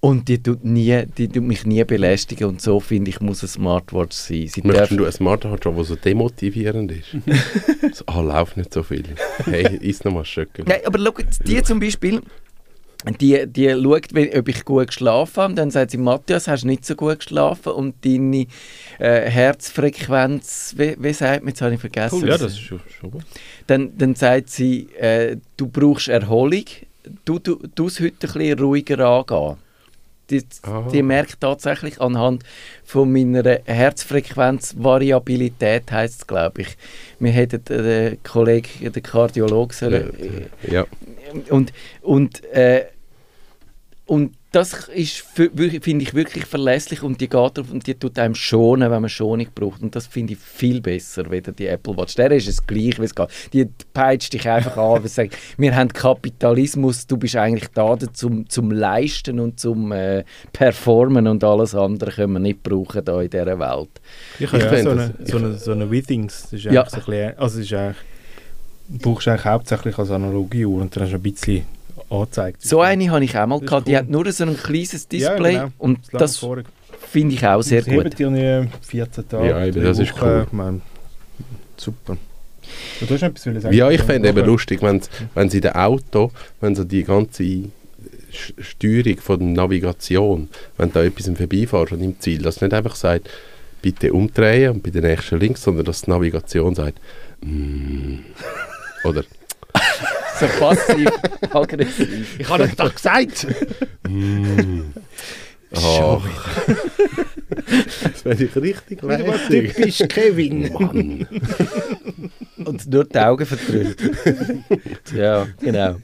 und 0.05 0.27
die 0.27 0.43
tut, 0.43 0.65
nie, 0.65 1.07
die 1.17 1.29
tut 1.29 1.45
mich 1.45 1.65
nie 1.65 1.85
belästigen 1.85 2.49
und 2.49 2.61
so 2.61 2.81
finde 2.81 3.11
ich, 3.11 3.21
muss 3.21 3.43
eine 3.43 3.49
Smartwatch 3.49 4.17
sein. 4.17 4.49
Sie 4.49 4.61
Möchtest 4.65 4.91
du 4.91 5.05
eine 5.05 5.13
Smartwatch 5.13 5.65
haben, 5.65 5.77
die 5.77 5.85
so 5.85 5.95
demotivierend 5.95 6.91
ist? 6.91 7.17
so, 7.97 8.05
ah, 8.07 8.21
lauf 8.21 8.57
nicht 8.57 8.75
so 8.75 8.83
viel. 8.83 9.05
Hey, 9.45 9.77
isst 9.77 10.05
noch 10.05 10.13
mal 10.13 10.25
Schöckel. 10.25 10.65
Nein, 10.67 10.81
aber 10.85 10.99
schau, 10.99 11.15
die 11.47 11.63
zum 11.63 11.79
Beispiel, 11.79 12.21
die, 13.21 13.47
die 13.47 13.71
schaut, 13.71 14.09
ob 14.37 14.49
ich 14.49 14.65
gut 14.65 14.89
geschlafen 14.89 15.41
habe. 15.41 15.55
Dann 15.55 15.71
sagt 15.71 15.93
sie, 15.93 15.99
Matthias, 15.99 16.49
hast 16.49 16.65
du 16.65 16.67
nicht 16.67 16.85
so 16.85 16.97
gut 16.97 17.21
geschlafen 17.21 17.71
und 17.71 18.05
deine 18.05 18.49
äh, 18.99 19.31
Herzfrequenz, 19.31 20.75
wie, 20.79 20.97
wie 20.99 21.13
sagt 21.13 21.45
man, 21.45 21.51
jetzt 21.51 21.63
habe 21.63 21.75
ich 21.75 21.81
vergessen. 21.81 22.19
Cool, 22.21 22.29
ja, 22.29 22.39
das 22.39 22.55
ist 22.55 22.61
schon, 22.61 22.81
schon 22.89 23.13
gut. 23.13 23.23
Dann, 23.69 23.97
dann 23.97 24.17
sagt 24.17 24.51
sie, 24.51 24.89
äh, 24.99 25.37
du 25.57 25.69
brauchst 25.69 26.09
Erholung, 26.09 26.65
du, 27.25 27.39
du, 27.39 27.61
du 27.73 27.87
es 27.87 28.01
heute 28.01 28.27
ein 28.27 28.33
bisschen 28.33 28.59
ruhiger 28.59 28.99
angehen 28.99 29.59
die, 30.33 30.43
die 30.93 31.03
merkt 31.03 31.41
tatsächlich 31.41 32.01
anhand 32.01 32.45
von 32.85 33.13
meiner 33.13 33.59
Herzfrequenzvariabilität, 33.65 35.93
heißt 35.93 36.21
es, 36.21 36.27
glaube 36.27 36.63
ich. 36.63 36.79
Wir 37.19 37.33
hätten 37.33 37.63
den 37.65 38.23
Kollegen, 38.23 38.93
den 38.93 39.03
Kardiologen 39.03 39.77
sollen, 39.77 40.49
ja. 40.69 40.87
Und, 41.51 41.73
und, 42.03 42.45
äh, 42.53 42.85
und 44.07 44.37
das 44.53 44.75
ist, 44.89 45.25
finde 45.35 46.03
ich, 46.03 46.13
wirklich 46.13 46.45
verlässlich 46.45 47.03
und 47.03 47.23
die 47.23 47.29
geht 47.29 47.57
drauf 47.57 47.71
und 47.73 47.87
die 47.87 47.95
tut 47.95 48.19
einem 48.19 48.35
schonen, 48.35 48.91
wenn 48.91 49.01
man 49.01 49.09
Schonung 49.09 49.47
braucht. 49.55 49.83
Und 49.83 49.97
das 49.97 50.07
finde 50.07 50.35
ich 50.35 50.39
viel 50.39 50.83
besser, 50.83 51.31
weder 51.31 51.53
die 51.53 51.67
Apple 51.67 51.97
Watch. 51.97 52.15
Der 52.17 52.31
ist 52.33 52.47
es 52.47 52.67
gleich, 52.67 53.01
wie 53.01 53.05
es 53.05 53.15
geht. 53.15 53.29
Die 53.55 53.67
peitscht 53.95 54.35
dich 54.35 54.47
einfach 54.47 54.77
an 54.77 55.01
und 55.01 55.09
sagt, 55.09 55.39
wir 55.57 55.75
haben 55.75 55.89
Kapitalismus, 55.89 57.07
du 57.07 57.17
bist 57.17 57.35
eigentlich 57.37 57.69
da 57.75 57.97
zum, 58.13 58.47
zum 58.47 58.71
Leisten 58.71 59.41
und 59.41 59.59
zum 59.59 59.91
äh, 59.91 60.23
Performen 60.53 61.27
und 61.29 61.43
alles 61.43 61.75
andere 61.75 62.11
können 62.11 62.35
wir 62.35 62.41
nicht 62.41 62.63
brauchen 62.63 63.03
da 63.07 63.23
in 63.23 63.31
dieser 63.31 63.59
Welt. 63.59 64.01
Ich, 64.39 64.53
ich 64.53 64.53
ja 64.53 64.83
so, 64.83 64.91
eine, 64.91 65.15
so, 65.25 65.37
eine, 65.39 65.55
so 65.55 65.73
eine 65.73 65.91
Withings, 65.91 66.43
das 66.43 66.53
ist 66.53 66.65
ja. 66.65 66.85
so 66.87 66.97
ein 66.97 67.05
bisschen, 67.05 67.39
also 67.39 67.59
ist 67.59 67.73
eigentlich, 67.73 67.97
brauchst 69.01 69.27
du 69.27 69.31
eigentlich 69.31 69.47
hauptsächlich 69.47 69.99
als 69.99 70.11
Analogie 70.11 70.67
und 70.67 70.95
dann 70.95 71.05
hast 71.05 71.13
du 71.13 71.17
ein 71.17 71.23
bisschen 71.23 71.65
angezeigt. 72.13 72.63
So 72.63 72.81
eine 72.81 73.11
habe 73.11 73.25
ich 73.25 73.37
auch 73.37 73.47
mal 73.47 73.57
Das 73.57 73.63
ist 73.63 73.69
gehabt. 73.71 73.87
Die 73.89 73.93
cool. 73.93 73.99
hat 73.99 74.09
nur 74.11 74.33
so 74.33 74.45
ein 74.45 74.57
kleines 74.57 75.09
Display 75.09 75.55
Ja, 75.55 75.63
genau. 75.65 75.73
und 75.79 75.99
Das 76.13 76.41
das 76.41 76.47
finde 77.11 77.35
ich 77.35 77.47
auch 77.47 77.63
sehr 77.63 77.83
heben 77.83 78.05
gut. 78.05 78.19
dir 78.19 78.31
nie 78.31 78.69
14 78.83 79.29
Tage. 79.29 79.49
Ja, 79.49 79.65
eben, 79.67 79.83
das 79.83 79.99
ist 79.99 80.13
Wochen. 80.15 80.25
cool. 80.25 80.45
Ich 80.47 80.53
meine, 80.53 80.81
super. 81.77 82.17
Du 83.01 83.07
hast 83.15 83.21
noch 83.23 83.29
etwas 83.29 83.43
sagen? 83.63 83.75
Ja, 83.75 83.91
ich 83.91 84.01
fände 84.03 84.29
eben 84.29 84.45
lustig, 84.47 84.81
wenn, 84.83 85.01
wenn 85.35 85.51
sie 85.51 85.59
in 85.59 85.63
dem 85.63 85.73
Auto, 85.73 86.31
wenn 86.61 86.75
so 86.75 86.85
die 86.85 87.03
ganze 87.05 87.65
Steuerung 88.31 89.19
von 89.19 89.39
der 89.41 89.49
Navigation, 89.49 90.49
wenn 90.79 90.93
da 90.93 91.03
etwas 91.03 91.27
im 91.27 91.37
Vorbeifährt 91.37 91.93
und 91.93 92.01
im 92.03 92.19
Ziel, 92.21 92.41
dass 92.43 92.61
nicht 92.61 92.73
einfach 92.73 92.95
sagt, 92.95 93.29
bitte 93.83 94.13
umdrehen 94.13 94.71
und 94.73 94.83
bei 94.83 94.91
der 94.91 95.03
nächsten 95.03 95.39
links, 95.39 95.63
sondern 95.63 95.85
dass 95.85 96.03
die 96.03 96.11
Navigation 96.11 96.75
sagt, 96.75 96.99
mm. 97.43 98.19
oder 99.05 99.25
So 100.39 100.47
passiv-aggressiv. 100.47 102.27
Ich 102.39 102.49
habe 102.49 102.71
doch 102.77 102.95
gesagt! 102.95 103.47
Ah. 105.75 106.21
das 108.03 108.25
wäre 108.25 108.45
ich 108.45 108.57
richtig 108.57 109.03
lässig. 109.03 109.73
Typisch 109.75 109.99
Kevin! 110.09 110.73
Mann. 110.73 111.27
Und 112.65 112.91
nur 112.91 113.05
die 113.05 113.19
Augen 113.19 113.47
verdrüllt. 113.47 113.99
ja, 115.17 115.47
genau. 115.61 115.97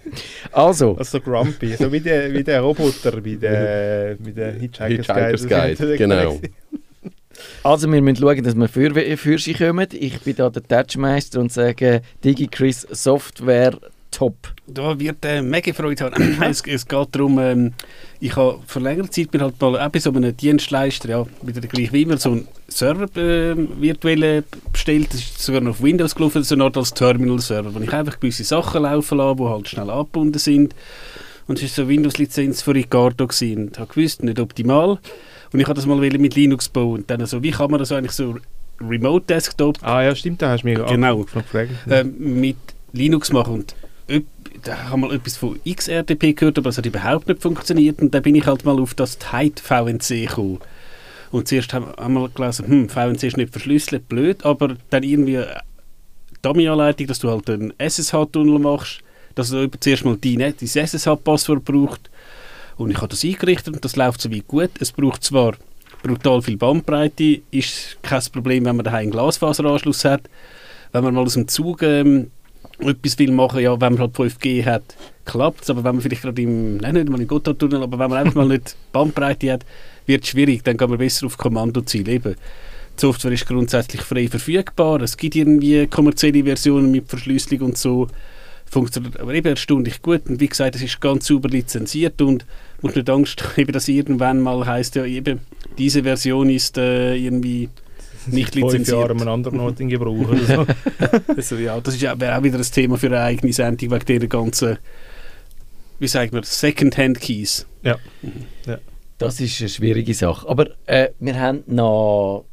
Also, 0.53 0.97
Also 0.97 1.19
so 1.19 1.21
grumpy, 1.21 1.77
so 1.77 1.93
wie 1.93 2.01
der, 2.01 2.33
wie 2.33 2.43
der 2.43 2.61
Roboter 2.63 3.21
bei 3.21 3.35
der, 3.35 4.17
bei 4.19 4.31
der 4.31 4.53
Hitchhiker's, 4.53 5.07
Hitchhiker's 5.07 5.47
Guide. 5.47 5.77
Guide, 5.77 5.97
genau. 5.97 6.41
also 7.63 7.93
wir 7.93 8.01
müssen 8.01 8.17
schauen, 8.23 8.43
dass 8.43 8.55
wir 8.57 8.69
für, 8.69 9.17
für 9.17 9.39
sie 9.39 9.55
kommen. 9.55 9.87
Ich 9.93 10.21
bin 10.21 10.37
da 10.37 10.49
der 10.51 10.63
Touchmeister 10.63 11.41
und 11.41 11.53
sage, 11.53 12.03
DigiChris 12.25 12.87
Software 12.91 13.79
top. 14.11 14.35
Da 14.67 14.99
wird 14.99 15.25
äh, 15.25 15.43
mega 15.43 15.73
Freude 15.73 16.05
haben. 16.05 16.43
es, 16.43 16.63
es 16.67 16.87
geht 16.87 17.09
darum, 17.13 17.39
ähm, 17.39 17.73
ich 18.21 18.35
habe 18.37 18.59
vor 18.67 18.83
längerer 18.83 19.11
Zeit 19.11 19.33
mir 19.33 19.41
halt 19.41 19.61
mal 19.61 19.79
auch 19.81 19.89
bei 19.91 19.99
so 19.99 20.11
einem 20.13 20.37
Dienstleister, 20.37 21.09
ja, 21.09 21.27
wieder 21.43 21.61
gleich 21.63 21.93
wie 21.93 22.03
immer, 22.03 22.17
so 22.17 22.31
einen 22.33 22.49
Server 22.69 23.05
äh, 23.21 23.55
virtuell 23.81 24.45
bestellt. 24.73 25.09
Das 25.13 25.21
ist 25.21 25.39
sogar 25.43 25.61
noch 25.61 25.71
auf 25.73 25.83
Windows 25.83 26.15
gelaufen, 26.15 26.43
so 26.43 26.55
eine 26.55 26.65
Art 26.65 26.77
als 26.77 26.93
Terminal-Server, 26.95 27.75
wo 27.75 27.81
ich 27.81 27.93
einfach 27.93 28.19
gewisse 28.21 28.45
Sachen 28.45 28.83
laufen 28.83 29.19
lasse, 29.19 29.37
die 29.37 29.45
halt 29.45 29.69
schnell 29.69 29.91
angebunden 29.91 30.39
sind. 30.39 30.75
Und 31.47 31.57
es 31.57 31.63
war 31.63 31.69
so 31.69 31.83
eine 31.83 31.89
Windows-Lizenz 31.91 32.61
für 32.63 32.75
Ricardo 32.75 33.27
gewesen. 33.27 33.65
und 33.69 33.73
ich 33.75 33.79
habe 33.79 33.93
gewusst, 33.95 34.23
nicht 34.23 34.39
optimal. 34.39 34.99
Und 35.53 35.61
ich 35.61 35.65
habe 35.67 35.75
das 35.75 35.87
mal 35.87 35.97
mit 35.97 36.35
Linux 36.35 36.69
bauen. 36.69 37.01
Und 37.01 37.11
dann 37.11 37.25
so, 37.25 37.43
wie 37.43 37.53
kann 37.53 37.71
man 37.71 37.79
das 37.81 37.91
eigentlich 37.91 38.13
so 38.13 38.37
Remote 38.81 39.25
Desktop 39.27 39.79
Ah 39.83 40.03
ja, 40.03 40.15
stimmt, 40.15 40.43
da 40.43 40.51
hast 40.51 40.63
du 40.63 40.69
mich 40.69 40.79
Genau. 40.87 41.25
gefragt. 41.25 41.71
ähm, 41.91 42.15
mit 42.19 42.57
Linux 42.93 43.33
machen. 43.33 43.55
Und 43.55 43.75
da 44.63 44.91
haben 44.91 45.03
wir 45.03 45.13
etwas 45.13 45.37
von 45.37 45.61
XRTP 45.69 46.37
gehört, 46.37 46.59
aber 46.59 46.71
es 46.71 46.79
hat 46.79 46.87
überhaupt 46.87 47.29
nicht 47.29 47.43
funktioniert. 47.43 48.01
Und 48.01 48.15
dann 48.15 48.23
bin 48.23 48.35
ich 48.35 48.47
halt 48.47 48.65
mal 48.65 48.81
auf 48.81 48.95
das 48.95 49.19
Tide 49.19 49.61
VNC 49.63 50.29
gekommen. 50.29 50.61
Und 51.31 51.47
zuerst 51.47 51.75
haben 51.75 52.15
wir 52.15 52.29
gelesen, 52.31 52.67
hm, 52.67 52.89
VNC 52.89 53.23
ist 53.25 53.37
nicht 53.37 53.53
verschlüsselt, 53.53 54.09
blöd, 54.09 54.45
aber 54.45 54.77
dann 54.91 55.03
irgendwie 55.03 55.45
Dummy-Anleitung, 56.43 57.07
dass 57.07 57.19
du 57.19 57.31
halt 57.31 57.51
einen 57.51 57.75
SSH-Tunnel 57.79 58.59
machst, 58.59 59.01
dass 59.35 59.51
du 59.51 59.69
zuerst 59.79 60.05
mal 60.05 60.17
dein, 60.17 60.39
dein 60.39 60.55
SSH-Passwort 60.57 61.65
braucht. 61.65 62.11
Und 62.77 62.91
ich 62.91 62.97
habe 62.99 63.09
das 63.09 63.25
eingerichtet 63.25 63.75
und 63.75 63.85
das 63.85 63.97
läuft 63.97 64.21
soweit 64.21 64.47
gut. 64.47 64.71
Es 64.81 64.93
braucht 64.93 65.25
zwar 65.25 65.55
brutal 66.03 66.41
viel 66.41 66.57
Bandbreite, 66.57 67.41
ist 67.51 67.99
kein 68.03 68.23
Problem, 68.33 68.65
wenn 68.65 68.77
man 68.77 68.85
daheim 68.85 69.03
einen 69.03 69.11
Glasfaseranschluss 69.11 70.05
hat. 70.05 70.23
Wenn 70.93 71.05
man 71.05 71.15
mal 71.15 71.25
aus 71.25 71.35
dem 71.35 71.49
Zug 71.49 71.83
ähm, 71.83 72.31
etwas 72.81 73.19
will 73.19 73.33
machen, 73.33 73.61
ja, 73.61 73.81
wenn 73.81 73.95
man 73.95 74.03
halt 74.03 74.15
5G 74.17 74.65
hat, 74.65 74.83
klappt 75.25 75.63
es. 75.63 75.71
Aber 75.71 75.85
wenn 75.85 75.97
man 75.97 76.03
vielleicht 76.03 76.23
gerade 76.23 76.41
im, 76.43 76.77
nein, 76.79 76.95
nicht 76.95 77.09
mal 77.09 77.21
im 77.21 77.27
Gotthardtunnel, 77.27 77.83
aber 77.83 77.99
wenn 77.99 78.11
man 78.11 78.19
einfach 78.19 78.35
mal 78.37 78.49
nicht 78.49 78.77
Bandbreite 78.93 79.53
hat, 79.53 79.67
wird 80.07 80.25
es 80.25 80.31
schwierig. 80.31 80.63
Dann 80.65 80.77
kann 80.77 80.91
man 80.91 80.99
besser 80.99 81.27
auf 81.27 81.37
Kommandoziel 81.37 82.09
eben. 82.09 82.35
Die 82.35 83.01
Software 83.01 83.33
ist 83.33 83.47
grundsätzlich 83.47 84.03
frei 84.03 84.29
verfügbar. 84.29 85.01
Es 85.03 85.17
gibt 85.17 85.37
irgendwie 85.37 85.87
kommerzielle 85.87 86.45
Versionen 86.45 86.91
mit 86.91 87.09
Verschlüsselung 87.09 87.69
und 87.69 87.79
so. 87.79 88.09
Funktioniert 88.67 89.19
aber 89.19 89.35
eben 89.35 89.49
erstaunlich 89.49 90.03
gut. 90.03 90.27
Und 90.29 90.41
wie 90.41 90.49
gesagt, 90.49 90.77
es 90.77 90.83
ist 90.83 91.01
ganz 91.01 91.27
sauber 91.27 91.49
lizenziert 91.49 92.21
und 92.21 92.45
muss 92.83 92.95
nicht 92.95 93.09
Angst 93.09 93.43
haben, 93.57 93.73
dass 93.73 93.89
irgendwann 93.89 94.41
mal 94.41 94.67
heißt 94.67 94.97
ja 94.97 95.05
eben, 95.05 95.41
diese 95.79 96.03
Version 96.03 96.51
ist 96.51 96.77
äh, 96.77 97.15
irgendwie 97.15 97.69
nicht 98.33 98.53
Fünf 98.53 98.57
Jahre 98.57 98.79
lizenziert. 98.79 99.11
an 99.11 99.21
einem 99.21 99.29
anderen 99.29 99.61
Ort 99.61 99.81
in 99.81 99.89
Gebrauch 99.89 100.29
oder 100.29 100.39
so. 100.39 100.67
Also, 101.37 101.57
ja, 101.57 101.81
das 101.81 101.95
ist 101.95 102.03
ja, 102.03 102.19
wäre 102.19 102.37
auch 102.39 102.43
wieder 102.43 102.59
ein 102.59 102.63
Thema 102.63 102.97
für 102.97 103.07
eine 103.07 103.21
eigene 103.21 103.53
Sendung 103.53 103.91
wegen 103.91 104.05
dieser 104.05 104.27
ganzen, 104.27 104.79
wie 105.99 106.09
sagt 106.09 106.33
man, 106.33 106.43
Second-Hand-Keys. 106.43 107.67
Das 109.19 109.41
ist 109.41 109.61
eine 109.61 109.69
schwierige 109.69 110.15
Sache. 110.15 110.49
Aber 110.49 110.69
äh, 110.87 111.11
wir 111.19 111.39
haben 111.39 111.65
noch 111.67 112.45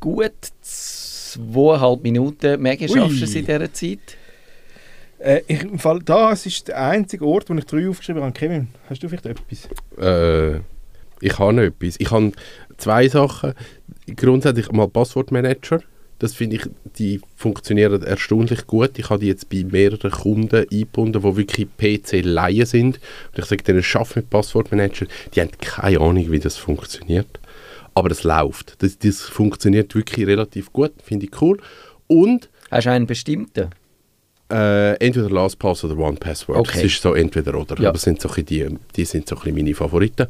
gut 0.00 0.32
zweieinhalb 0.60 2.02
Minuten. 2.02 2.60
Mega 2.60 2.88
schaffst 2.88 3.20
du 3.20 3.24
es 3.24 3.34
in 3.34 3.46
dieser 3.46 3.72
Zeit? 3.72 4.16
äh, 5.18 5.42
ich, 5.46 5.62
im 5.62 5.78
Fall, 5.78 6.00
das 6.00 6.46
ist 6.46 6.68
der 6.68 6.80
einzige 6.80 7.26
Ort, 7.26 7.50
wo 7.50 7.54
ich 7.54 7.64
drei 7.64 7.88
aufgeschrieben 7.88 8.22
habe. 8.22 8.32
Kevin, 8.32 8.68
hast 8.88 9.02
du 9.02 9.08
vielleicht 9.08 9.26
etwas? 9.26 9.68
Äh, 9.98 10.60
ich 11.20 11.38
habe 11.38 11.52
noch 11.52 11.62
etwas. 11.62 11.96
Ich 11.98 12.10
habe 12.10 12.32
zwei 12.78 13.08
Sachen. 13.08 13.54
Grundsätzlich 14.16 14.72
mal 14.72 14.88
Passwortmanager. 14.88 15.80
Das 16.18 16.34
finde 16.34 16.56
ich, 16.56 16.62
die 16.98 17.20
funktionieren 17.36 18.02
erstaunlich 18.02 18.66
gut. 18.66 18.98
Ich 18.98 19.08
habe 19.08 19.20
die 19.20 19.28
jetzt 19.28 19.48
bei 19.50 19.64
mehreren 19.64 20.10
Kunden 20.10 20.66
eingebunden, 20.68 21.22
die 21.22 21.36
wirklich 21.36 21.68
PC-Laien 21.76 22.66
sind. 22.66 22.98
Und 23.28 23.38
ich 23.38 23.44
sage 23.44 23.62
denen, 23.62 23.82
schaff 23.84 24.16
mit 24.16 24.28
Passwortmanager. 24.28 25.06
Die 25.34 25.40
haben 25.40 25.50
keine 25.60 26.00
Ahnung, 26.00 26.30
wie 26.32 26.40
das 26.40 26.56
funktioniert. 26.56 27.38
Aber 27.94 28.10
es 28.10 28.24
läuft. 28.24 28.82
Das, 28.82 28.98
das 28.98 29.20
funktioniert 29.22 29.94
wirklich 29.94 30.26
relativ 30.26 30.72
gut. 30.72 30.92
Finde 31.04 31.26
ich 31.26 31.40
cool. 31.40 31.58
Und 32.08 32.48
Hast 32.70 32.86
du 32.86 32.90
einen 32.90 33.06
bestimmten? 33.06 33.70
äh, 34.50 34.94
entweder 34.94 35.30
LastPass 35.30 35.84
oder 35.84 35.98
OnePassword. 35.98 36.58
Okay. 36.58 36.82
Das 36.82 36.84
ist 36.84 37.02
so 37.02 37.14
entweder 37.14 37.54
oder. 37.54 37.78
Ja. 37.80 37.88
Aber 37.88 37.94
das 37.94 38.02
sind 38.02 38.20
so 38.20 38.28
die, 38.28 38.66
die 38.96 39.04
sind 39.04 39.28
so 39.28 39.36
ein 39.36 39.42
bisschen 39.42 39.56
meine 39.56 39.74
Favoriten. 39.74 40.26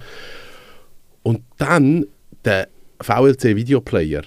Und 1.23 1.43
dann 1.57 2.07
der 2.45 2.69
VLC 3.01 3.57
Videoplayer. 3.57 4.23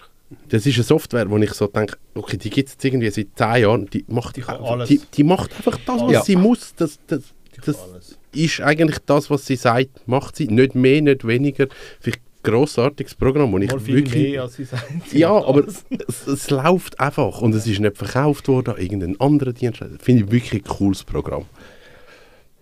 Das 0.48 0.66
ist 0.66 0.76
eine 0.76 0.84
Software, 0.84 1.30
wo 1.30 1.38
ich 1.38 1.52
so 1.54 1.68
denke, 1.68 1.98
okay, 2.16 2.38
die 2.38 2.50
gibt 2.50 2.70
es 2.70 2.78
irgendwie 2.84 3.10
seit 3.10 3.28
10 3.36 3.62
Jahren. 3.64 3.86
Die 3.88 4.06
macht, 4.08 4.38
Die 4.38 4.44
einfach-. 4.44 4.86
Die, 4.86 5.02
die 5.14 5.24
macht 5.24 5.54
einfach 5.56 5.78
das, 5.86 6.02
was 6.02 6.12
Ja. 6.12 6.24
sie 6.24 6.36
muss. 6.38 6.74
Das, 6.76 7.00
das, 7.08 7.22
das 7.66 7.78
ist 8.34 8.62
eigentlich 8.62 9.00
das, 9.06 9.30
was 9.30 9.46
sie 9.46 9.58
sagt, 9.58 10.08
macht 10.08 10.38
sie. 10.38 10.48
Nicht 10.48 10.74
mehr, 10.74 11.02
nicht 11.02 11.28
weniger. 11.28 11.68
Vielleicht 12.00 12.20
ein 12.22 12.44
grossartiges 12.44 13.14
Programm, 13.16 13.52
wo 13.52 13.58
ich 13.58 13.70
Mal 13.72 13.80
viel 13.82 13.96
wirklich... 13.98 14.32
mehr, 14.32 14.44
als 14.44 14.56
sie 14.56 14.64
sagen. 14.64 15.02
Ja, 15.12 15.32
aber 15.32 15.66
es, 15.68 15.84
es 16.28 16.50
läuft 16.50 16.98
einfach 17.00 17.42
und 17.42 17.54
es 17.54 17.68
ist 17.68 17.80
nicht 17.82 17.98
verkauft 17.98 18.48
worden 18.48 18.76
an 18.76 18.82
irgendeinen 18.82 19.20
anderen 19.20 19.54
Dienstleister. 19.54 19.98
Finde 20.00 20.24
ich 20.24 20.32
wirklich 20.32 20.64
ein 20.64 20.68
cooles 20.68 21.04
Programm. 21.04 21.46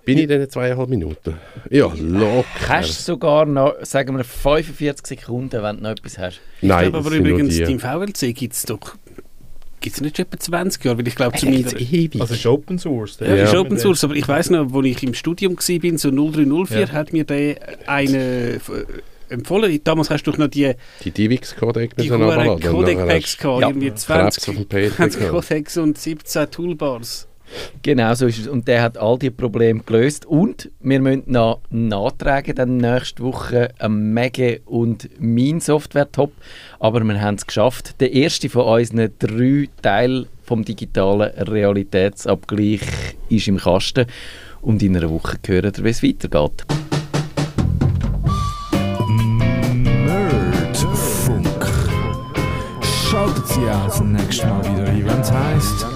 Bin 0.05 0.17
ich 0.17 0.23
in 0.23 0.29
diesen 0.29 0.49
zweieinhalb 0.49 0.89
Minuten? 0.89 1.35
Ja, 1.69 1.91
locker. 1.95 2.45
Hast 2.67 2.99
du 2.99 3.03
sogar 3.13 3.45
noch, 3.45 3.73
sagen 3.83 4.17
wir, 4.17 4.23
45 4.23 5.05
Sekunden, 5.05 5.61
wenn 5.61 5.77
du 5.77 5.83
noch 5.83 5.89
etwas 5.91 6.17
hast? 6.17 6.41
Nein, 6.61 6.85
ich 6.85 6.91
glaube 6.91 7.07
aber 7.07 7.15
übrigens, 7.15 7.57
im 7.59 7.79
VLC 7.79 8.33
gibt 8.35 8.53
es 8.53 8.63
doch, 8.63 8.95
gibt 9.81 9.95
es 9.95 10.01
nicht 10.01 10.17
schon 10.17 10.25
etwa 10.25 10.39
20 10.39 10.83
Jahre, 10.83 10.97
weil 10.97 11.07
ich 11.07 11.15
glaube, 11.15 11.37
zumindest... 11.37 11.79
ewig. 11.79 12.19
Also 12.19 12.33
es 12.33 12.39
ist 12.39 12.45
Open 12.47 12.79
Source. 12.79 13.19
Ja, 13.19 13.35
Ja. 13.35 13.43
ist 13.43 13.55
Open 13.55 13.77
Source, 13.77 14.03
aber 14.03 14.15
ich 14.15 14.27
weiß 14.27 14.49
noch, 14.49 14.73
als 14.73 14.85
ich 14.85 15.03
im 15.03 15.13
Studium 15.13 15.55
war, 15.57 15.97
so 15.97 16.09
0304, 16.09 16.79
Ja. 16.79 16.87
hat 16.91 17.13
mir 17.13 17.23
der 17.25 17.57
eine 17.85 18.17
äh, 18.55 18.59
empfohlen. 19.29 19.79
Damals 19.83 20.09
hast 20.09 20.23
du 20.23 20.31
doch 20.31 20.39
noch 20.39 20.47
die, 20.47 20.73
die 21.05 21.11
hohen 21.29 21.39
runterladen 21.61 22.49
und 22.49 22.59
nachher 22.63 22.71
Codec-Packs 22.71 23.37
gehabt, 23.37 23.61
Ja. 23.61 23.67
irgendwie 23.67 23.91
hast 23.91 24.09
du 24.09 24.13
Krebs 24.13 24.37
auf 24.39 24.55
20, 24.55 24.55
dem 24.55 24.89
PC 24.89 24.95
20 24.95 25.19
gehabt. 25.21 25.35
Codecs 25.47 25.77
und 25.77 25.97
17 25.99 26.51
Toolbars. 26.51 27.27
Genau 27.81 28.13
so 28.13 28.27
ist 28.27 28.39
es. 28.39 28.47
Und 28.47 28.67
der 28.67 28.81
hat 28.81 28.97
all 28.97 29.17
die 29.17 29.29
Probleme 29.29 29.81
gelöst. 29.81 30.25
Und 30.25 30.69
wir 30.79 30.99
müssen 30.99 31.23
noch 31.27 31.61
nachtragen, 31.69 32.55
dann 32.55 32.77
nächste 32.77 33.23
Woche 33.23 33.69
ein 33.79 34.13
Mege 34.13 34.61
und 34.65 35.09
mein 35.19 35.59
Software-Top. 35.59 36.31
Aber 36.79 37.03
wir 37.03 37.21
haben 37.21 37.35
es 37.35 37.45
geschafft. 37.45 37.99
Der 37.99 38.13
erste 38.13 38.49
von 38.49 38.65
unseren 38.65 39.11
drei 39.19 39.69
Teilen 39.81 40.27
vom 40.43 40.65
digitalen 40.65 41.31
Realitätsabgleich 41.31 42.81
ist 43.29 43.47
im 43.47 43.57
Kasten. 43.57 44.05
Und 44.61 44.81
in 44.83 44.97
einer 44.97 45.09
Woche 45.09 45.37
hören 45.45 45.71
wir, 45.75 45.83
wie 45.83 45.89
es 45.89 46.03
weitergeht. 46.03 46.65
Nerdfunk. 50.05 51.47
Schaltet 52.83 53.47
Sie 53.47 53.69
auch 53.69 53.85
das 53.85 54.01
nächste 54.01 54.47
Mal 54.47 54.63
wieder 54.63 54.83
ein, 54.89 55.05
wenn 55.05 55.21
es 55.21 55.31
heisst 55.31 55.88